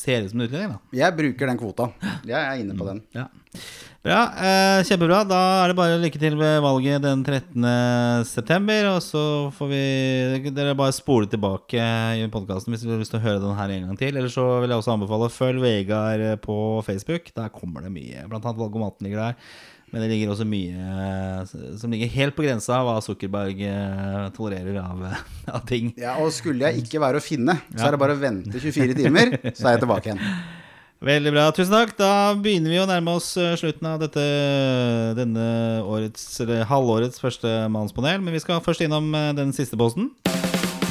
[0.01, 0.79] ser ut som en utlending, da.
[0.99, 1.87] Jeg bruker den kvota.
[2.27, 3.03] Jeg er inne på den.
[3.15, 3.29] Ja.
[3.99, 4.19] Bra.
[4.41, 5.25] Eh, kjempebra.
[5.27, 7.65] Da er det bare lykke til ved valget den 13.
[8.25, 8.93] september.
[8.95, 9.23] Og så
[9.57, 11.83] får vi Dere bare spole tilbake
[12.17, 14.15] i podkasten hvis dere har lyst til å høre den her en gang til.
[14.15, 17.33] Eller så vil jeg også anbefale følg Vegard på Facebook.
[17.35, 18.23] Der kommer det mye.
[18.31, 19.43] Blant annet Valg om maten ligger der.
[19.89, 24.27] Men det ligger også mye eh, som ligger helt på grensa av hva Zuckerberg eh,
[24.37, 25.23] tolererer av, eh,
[25.57, 25.95] av ting.
[25.97, 28.99] Ja, og skulle jeg ikke være å finne, så er det bare å vente 24
[28.99, 30.25] timer, så er jeg tilbake igjen.
[30.99, 31.45] Veldig bra.
[31.55, 31.93] Tusen takk.
[31.99, 34.25] Da begynner vi å nærme oss eh, slutten av dette
[35.19, 35.47] denne
[35.87, 38.19] årets, eller halvårets første mannspanel.
[38.25, 40.11] Men vi skal først innom eh, den siste posten.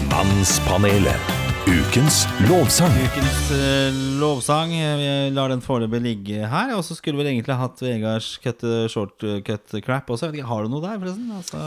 [0.07, 1.56] Mannspanelet.
[1.67, 2.93] Ukens lovsang.
[2.95, 4.71] Ukens uh, lovsang.
[4.71, 6.69] Vi lar den foreløpig ligge her.
[6.77, 10.29] Og så skulle vi egentlig hatt Vegards cut, short cut crap også.
[10.31, 11.25] Ikke, Har du noe der, forresten?
[11.35, 11.59] Altså,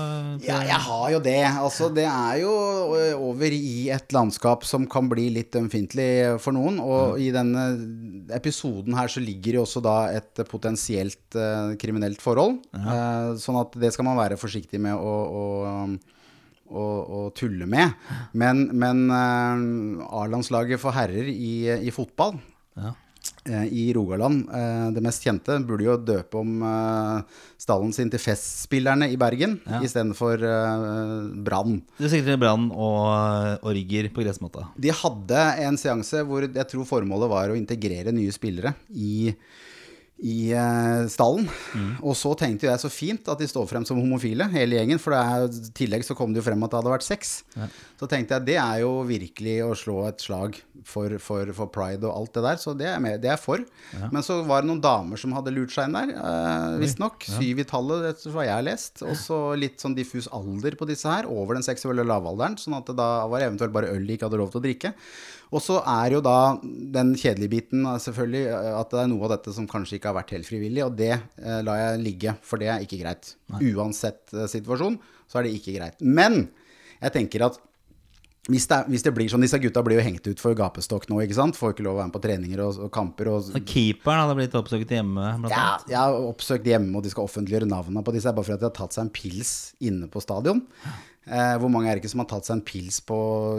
[0.47, 1.37] Ja, jeg har jo det.
[1.51, 2.55] Altså, det er jo
[3.19, 6.09] over i et landskap som kan bli litt ømfintlig
[6.41, 6.81] for noen.
[6.81, 7.67] Og i denne
[8.33, 12.57] episoden her så ligger det også da et potensielt uh, kriminelt forhold.
[12.73, 15.45] Uh, sånn at det skal man være forsiktig med å, å,
[16.71, 16.87] å,
[17.19, 17.93] å tulle med.
[18.33, 22.39] Men, men ø, A-landslaget for herrer i, i fotball
[22.79, 22.93] Ja.
[23.51, 28.23] eh, i Rogaland, eh, det mest kjente, burde jo døpe om eh, stallen sin til
[28.23, 29.81] Festspillerne i Bergen Ja.
[29.85, 30.41] istedenfor
[31.45, 31.81] Brann.
[31.99, 34.69] Du sikter til Brann og og Rigger på gressmatta.
[34.81, 39.35] De hadde en seanse hvor jeg tror formålet var å integrere nye spillere i,
[40.21, 41.47] i eh, stallen.
[42.05, 45.01] Og så tenkte jeg så fint at de står frem som homofile, hele gjengen.
[45.01, 47.31] For det er, i tillegg så kom det jo frem at det hadde vært sex.
[48.01, 50.59] Så tenkte jeg det er jo virkelig å slå et slag
[50.89, 52.61] for, for, for pride og alt det der.
[52.61, 53.65] Så det er, jeg, det er for.
[54.13, 57.25] Men så var det noen damer som hadde lurt seg inn der, eh, visstnok.
[57.41, 59.05] Syv i tallet, etter hva jeg har lest.
[59.07, 62.61] Og så litt sånn diffus alder på disse her, over den seksuelle lavalderen.
[62.61, 64.95] Sånn at det da var eventuelt bare øl de ikke hadde lov til å drikke.
[65.51, 66.37] Og så er jo da
[66.95, 70.13] den kjedelige biten eh, selvfølgelig eh, at det er noe av dette som kanskje ikke
[70.13, 73.35] har vært helt frivillig, og det eh, lar jeg ligge, for det er ikke greit.
[73.59, 75.99] Uansett eh, situasjon, så er det ikke greit.
[76.07, 76.45] Men
[77.01, 77.59] jeg tenker at
[78.51, 81.19] hvis det, hvis det blir sånn, Disse gutta blir jo hengt ut for gapestokk nå,
[81.23, 81.59] ikke sant?
[81.59, 83.29] Får ikke lov å være med på treninger og, og kamper.
[83.35, 85.93] Og, Og Keeperen hadde blitt oppsøkt hjemme, blant ja, annet.
[85.93, 88.33] har oppsøkt hjemme, og de skal offentliggjøre navnene på disse.
[88.33, 89.53] Bare fordi at de har tatt seg en pils
[89.85, 90.65] inne på stadion.
[91.29, 93.17] Eh, hvor mange er det ikke som har tatt seg en pils på,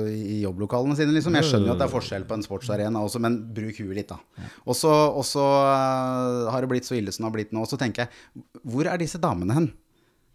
[0.09, 1.13] i jobblokalene sine?
[1.13, 1.35] Liksom?
[1.37, 4.09] Jeg skjønner jo at det er forskjell på en sportsarena også, men bruk huet litt,
[4.09, 4.47] da.
[4.65, 7.61] Og så eh, har det blitt så ille som det har blitt nå.
[7.61, 9.69] Og så tenker jeg, hvor er disse damene hen?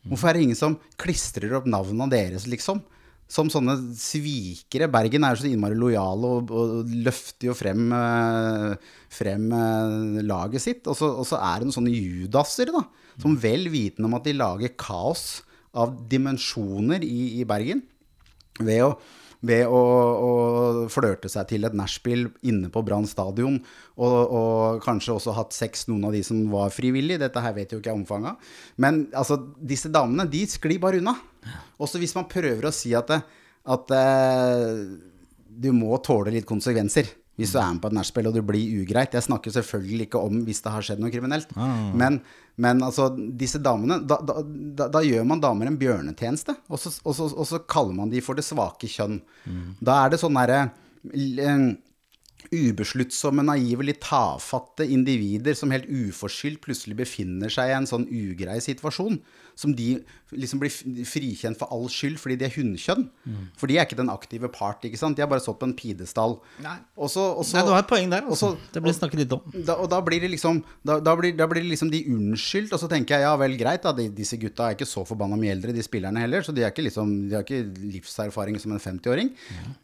[0.06, 2.84] Hvorfor er det ingen som klistrer opp navnene deres, liksom?
[3.26, 4.86] Som sånne svikere.
[4.86, 10.62] Bergen er jo så innmari lojale og, og løfter jo frem, eh, frem eh, laget
[10.62, 10.86] sitt.
[10.86, 12.86] Og så, og så er det noen sånne judaser, da.
[13.18, 15.42] Som vel vitende om at de lager kaos
[15.76, 17.82] av dimensjoner i, i Bergen.
[18.56, 18.90] Ved å,
[19.46, 19.80] ved å,
[20.26, 20.30] å
[20.92, 23.58] flørte seg til et nachspiel inne på Brann stadion,
[23.96, 27.20] og, og kanskje også hatt sex, noen av de som var frivillige.
[27.26, 28.54] Dette her vet jo ikke jeg omfanget av.
[28.82, 31.16] Men altså, disse damene, de sklir bare unna.
[31.82, 34.82] Også hvis man prøver å si at, at eh,
[35.46, 37.12] du må tåle litt konsekvenser.
[37.36, 39.12] Hvis du er med på et nachspiel og det blir ugreit.
[39.12, 41.50] Jeg snakker selvfølgelig ikke om hvis det har skjedd noe kriminelt.
[42.00, 42.20] Men,
[42.56, 44.38] men altså, disse damene da, da,
[44.80, 48.08] da, da gjør man damer en bjørnetjeneste, og så, og, så, og så kaller man
[48.10, 49.18] de for det svake kjønn.
[49.84, 50.62] Da er det sånn derre
[51.12, 51.76] l-
[52.52, 58.60] ubesluttsomme, naive, litt tafatte individer som helt uforskyldt plutselig befinner seg i en sånn ugrei
[58.62, 59.20] situasjon.
[59.56, 59.94] Som de
[60.36, 60.68] liksom blir
[61.08, 63.06] frikjent for all skyld fordi de er hunnkjønn.
[63.56, 65.16] For de er ikke den aktive part, ikke sant.
[65.16, 66.36] De har bare stått på en pidestall.
[67.00, 68.26] Og så, og Nei, det var et poeng der.
[68.28, 68.72] Også, Altså.
[68.74, 69.40] Det ble snakket litt om.
[69.64, 72.74] da, og da blir det liksom da, da, blir, da blir det liksom de unnskyldt,
[72.76, 75.38] og så tenker jeg ja vel, greit, da, de, disse gutta er ikke så forbanna
[75.40, 77.64] mye eldre, de spillerne heller, så de, er ikke liksom, de har ikke
[77.96, 79.32] livserfaring som en 50-åring.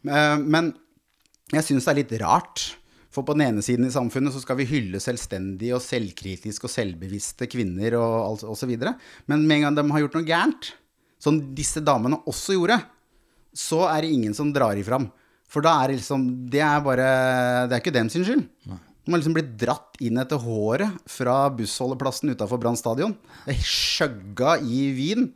[0.05, 0.37] Ja.
[0.37, 0.73] men
[1.53, 2.63] jeg syns det er litt rart.
[3.13, 6.71] For på den ene siden i samfunnet så skal vi hylle selvstendige og selvkritiske og
[6.73, 8.95] selvbevisste kvinner og, alt- og så videre.
[9.29, 10.71] Men med en gang de har gjort noe gærent,
[11.21, 12.79] som disse damene også gjorde,
[13.53, 15.11] så er det ingen som drar ifram.
[15.53, 17.05] For da er det liksom Det er bare
[17.69, 18.47] Det er ikke dem sin skyld.
[18.65, 23.13] De har liksom blitt dratt inn etter håret fra bussholdeplassen utafor Brann stadion.
[23.45, 25.27] Skjøgga i Wien.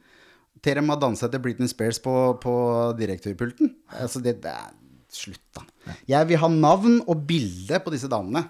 [0.63, 2.55] Til de har danset etter Britney Spears på, på
[2.97, 3.75] direktørpulten.
[3.99, 4.71] Altså det, det er
[5.13, 5.63] Slutt, da.
[6.09, 8.43] Jeg vil ha navn og bilde på disse damene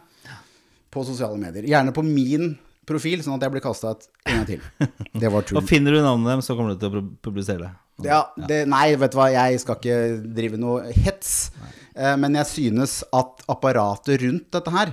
[0.94, 1.68] på sosiale medier.
[1.70, 2.56] Gjerne på min
[2.88, 4.64] profil, sånn at jeg blir kasta ut en gang til.
[5.22, 5.60] Det var tull.
[5.60, 7.74] Og finner du navnet dem, så kommer du til å publisere det.
[8.06, 10.00] Ja, det, nei, vet du hva, jeg skal ikke
[10.38, 11.50] drive noe hets.
[11.98, 14.92] Eh, men jeg synes at apparatet rundt dette her,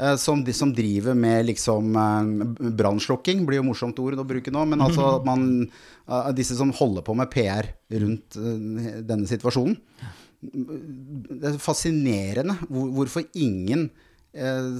[0.00, 4.54] eh, som de som driver med liksom eh, brannslukking, blir jo morsomt ord å bruke
[4.54, 9.28] nå, men altså at man eh, Disse som holder på med PR rundt eh, denne
[9.28, 9.76] situasjonen.
[10.52, 13.90] Det er fascinerende hvorfor ingen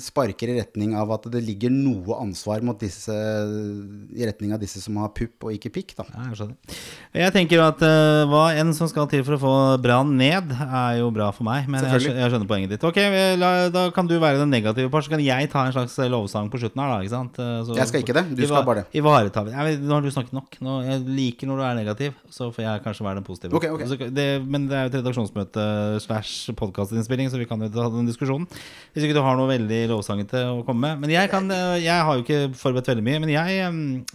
[0.03, 4.81] sparker i retning av at det ligger noe ansvar mot disse, i retning av disse
[4.83, 5.95] som har pupp og ikke pikk.
[5.99, 6.07] Da.
[6.13, 6.77] Ja, jeg.
[7.17, 11.01] Jeg tenker at uh, hva enn som skal til for å få brann ned, er
[11.01, 11.69] jo bra for meg.
[11.71, 12.87] Men jeg, jeg skjønner poenget ditt.
[12.87, 13.01] Ok,
[13.41, 16.51] la, Da kan du være den negative part, så kan jeg ta en slags lovsang
[16.53, 16.99] på slutten her, da.
[17.05, 17.41] Ikke sant?
[17.41, 18.87] Eh, Så, Jeg skal ikke det, du skal bare det.
[19.01, 20.59] Ivaretar vi Nå har du snakket nok.
[20.65, 23.57] Nå, jeg liker når du er negativ, så får jeg kanskje være den positive.
[23.59, 23.89] Okay, okay.
[23.91, 25.67] Så, det, men det er jo et redaksjonsmøte
[26.05, 28.49] slash podkastinnspilling, så vi kan jo ta den diskusjonen.
[28.95, 31.05] Hvis ikke du har noe veldig lovsangete å komme med.
[31.05, 31.49] Men jeg, kan,
[31.81, 33.71] jeg har jo ikke forberedt veldig mye, men jeg,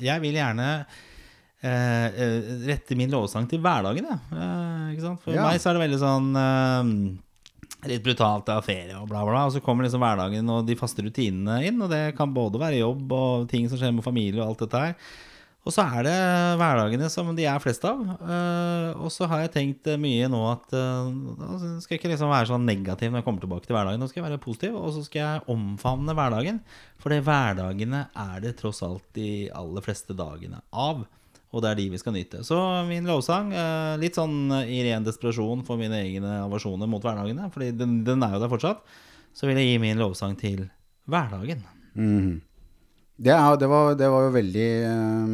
[0.05, 0.67] jeg vil gjerne
[1.63, 4.07] eh, eh, rette min lovsang til hverdagen.
[4.11, 5.01] Eh?
[5.23, 5.47] For Ja.
[5.47, 6.93] meg så er det veldig sånn eh,
[7.89, 9.47] Litt brutalt av ferie og bla, bla.
[9.47, 11.79] Og så kommer liksom hverdagen og de faste rutinene inn.
[11.81, 14.81] Og det kan både være jobb og ting som skjer med familie og alt dette
[14.83, 14.91] her.
[15.61, 16.13] Og så er det
[16.57, 17.99] hverdagene som de er flest av.
[18.17, 21.51] Uh, og så har jeg tenkt eh, mye nå at uh, da
[21.83, 24.01] skal jeg ikke liksom være sånn negativ når jeg kommer tilbake til hverdagen.
[24.01, 26.63] Nå skal jeg være positiv, og så skal jeg omfavne hverdagen.
[27.01, 31.05] For det hverdagene er det tross alt de aller fleste dagene av.
[31.51, 32.41] Og det er de vi skal nyte.
[32.47, 32.57] Så
[32.89, 37.69] min lovsang, uh, litt sånn i ren desperasjon for mine egne avasjoner mot hverdagene, for
[37.69, 38.81] den, den er jo der fortsatt,
[39.37, 40.71] så vil jeg gi min lovsang til
[41.05, 41.67] hverdagen.
[43.21, 45.33] Det, er, det, var, det var jo veldig eh,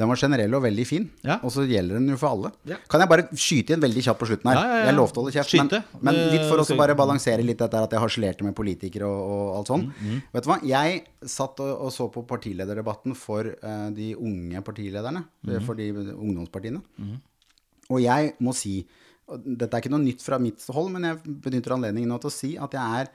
[0.00, 1.04] Den var generell og veldig fin.
[1.22, 1.36] Ja.
[1.46, 2.50] Og så gjelder den jo for alle.
[2.66, 2.78] Ja.
[2.90, 4.58] Kan jeg bare skyte inn veldig kjapt på slutten her?
[4.58, 4.80] Ja.
[4.88, 5.52] Jeg lovte å holde kjeft.
[5.52, 5.82] Skyte.
[6.00, 9.20] Men, men litt for å bare balansere litt dette at jeg harselerte med politikere og,
[9.22, 9.86] og alt sånn.
[9.92, 10.58] Mm, Vet du hva?
[10.72, 11.02] Jeg
[11.36, 15.26] satt og, og så på partilederdebatten for uh, de unge partilederne.
[15.46, 15.58] Mm.
[15.68, 16.82] For de ungdomspartiene.
[17.92, 18.80] Og jeg må si
[19.32, 22.34] Dette er ikke noe nytt fra mitt hold, men jeg benytter anledningen nå til å
[22.34, 23.12] si at jeg er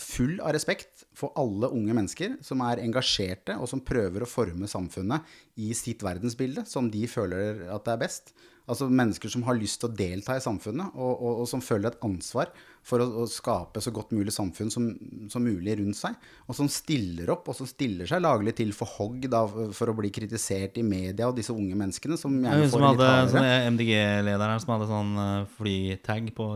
[0.00, 4.70] full av respekt for alle unge mennesker som er engasjerte, og som prøver å forme
[4.70, 5.26] samfunnet
[5.60, 8.34] i sitt verdensbilde, som de føler at det er best.
[8.70, 11.90] Altså mennesker som har lyst til å delta i samfunnet, og, og, og som føler
[11.90, 12.52] et ansvar
[12.86, 14.86] for å, å skape så godt mulig samfunn som,
[15.32, 16.14] som mulig rundt seg.
[16.46, 19.42] Og som stiller opp, og som stiller seg laglig til for hogg da,
[19.74, 23.02] for å bli kritisert i media, og disse unge menneskene som gjerne som får litt
[23.02, 23.32] hardere.
[23.34, 26.48] sånn MDG-lederen som hadde sånn eh, flytag på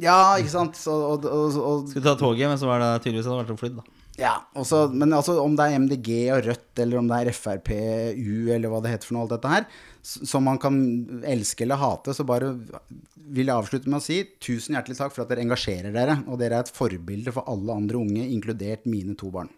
[0.00, 0.78] Ja, ikke sant.
[0.80, 3.80] Så, og, og, og, Skulle ta toget, men så var det tydeligvis hadde vært flydd,
[3.80, 3.98] da.
[4.20, 7.70] Ja, også, men altså om det er MDG og Rødt, eller om det er Frp,
[7.72, 9.64] U, eller hva det heter for noe, alt dette her,
[10.04, 10.76] som man kan
[11.28, 12.52] elske eller hate, så bare
[13.32, 16.36] vil jeg avslutte med å si tusen hjertelig takk for at dere engasjerer dere, og
[16.42, 19.52] dere er et forbilde for alle andre unge, inkludert mine to barn.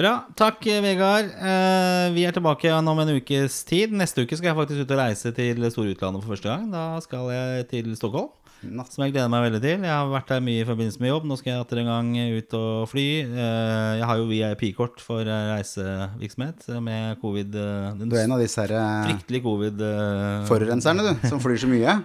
[0.00, 0.14] Bra.
[0.38, 1.26] Takk, Vegard.
[1.28, 3.92] Eh, vi er tilbake om en ukes tid.
[3.92, 6.70] Neste uke skal jeg faktisk ut og reise til store utlandet for første gang.
[6.72, 8.30] Da skal jeg til Stockholm.
[8.62, 8.92] Natt.
[8.92, 9.84] Som jeg gleder meg veldig til.
[9.86, 11.24] Jeg har vært der mye i forbindelse med jobb.
[11.30, 13.06] Nå skal jeg atter en gang ut og fly.
[13.24, 17.54] Eh, Jeg har jo VIP-kort for eh, reisevirksomhet med covid.
[17.56, 18.74] eh, Du er en av disse her
[19.08, 19.80] fryktelig covid.
[19.80, 21.96] eh, forurenserne, du, som flyr så mye.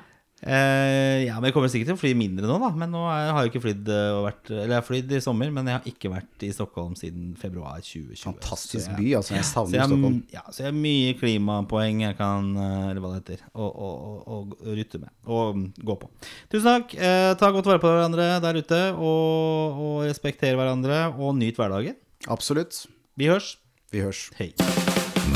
[0.44, 2.68] Eh, ja, men jeg kommer sikkert til å fly mindre nå, da.
[2.76, 5.22] Men nå er, har jeg ikke flydd eh, og vært Eller jeg har flydd i
[5.24, 8.20] sommer, men jeg har ikke vært i Stockholm siden februar 2020.
[8.28, 9.34] Fantastisk jeg- by, altså.
[9.40, 10.20] Jeg savner jeg, Stockholm.
[10.36, 13.90] ja, så jeg har mye klimapoeng jeg kan eh, Eller hva det heter å, å,
[14.36, 15.10] å, å rytte med.
[15.26, 16.12] Og mm, gå på.
[16.52, 16.94] Tusen takk.
[17.00, 18.82] Eh, ta godt vare på hverandre der ute.
[19.00, 21.06] Og, og respekter hverandre.
[21.16, 21.96] Og nyt hverdagen.
[22.28, 22.84] Absolutt.
[23.16, 23.56] Vi hørs.
[23.96, 24.28] Vi hørs.
[24.38, 24.52] Hei.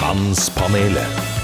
[0.03, 1.38] Mannspanelet.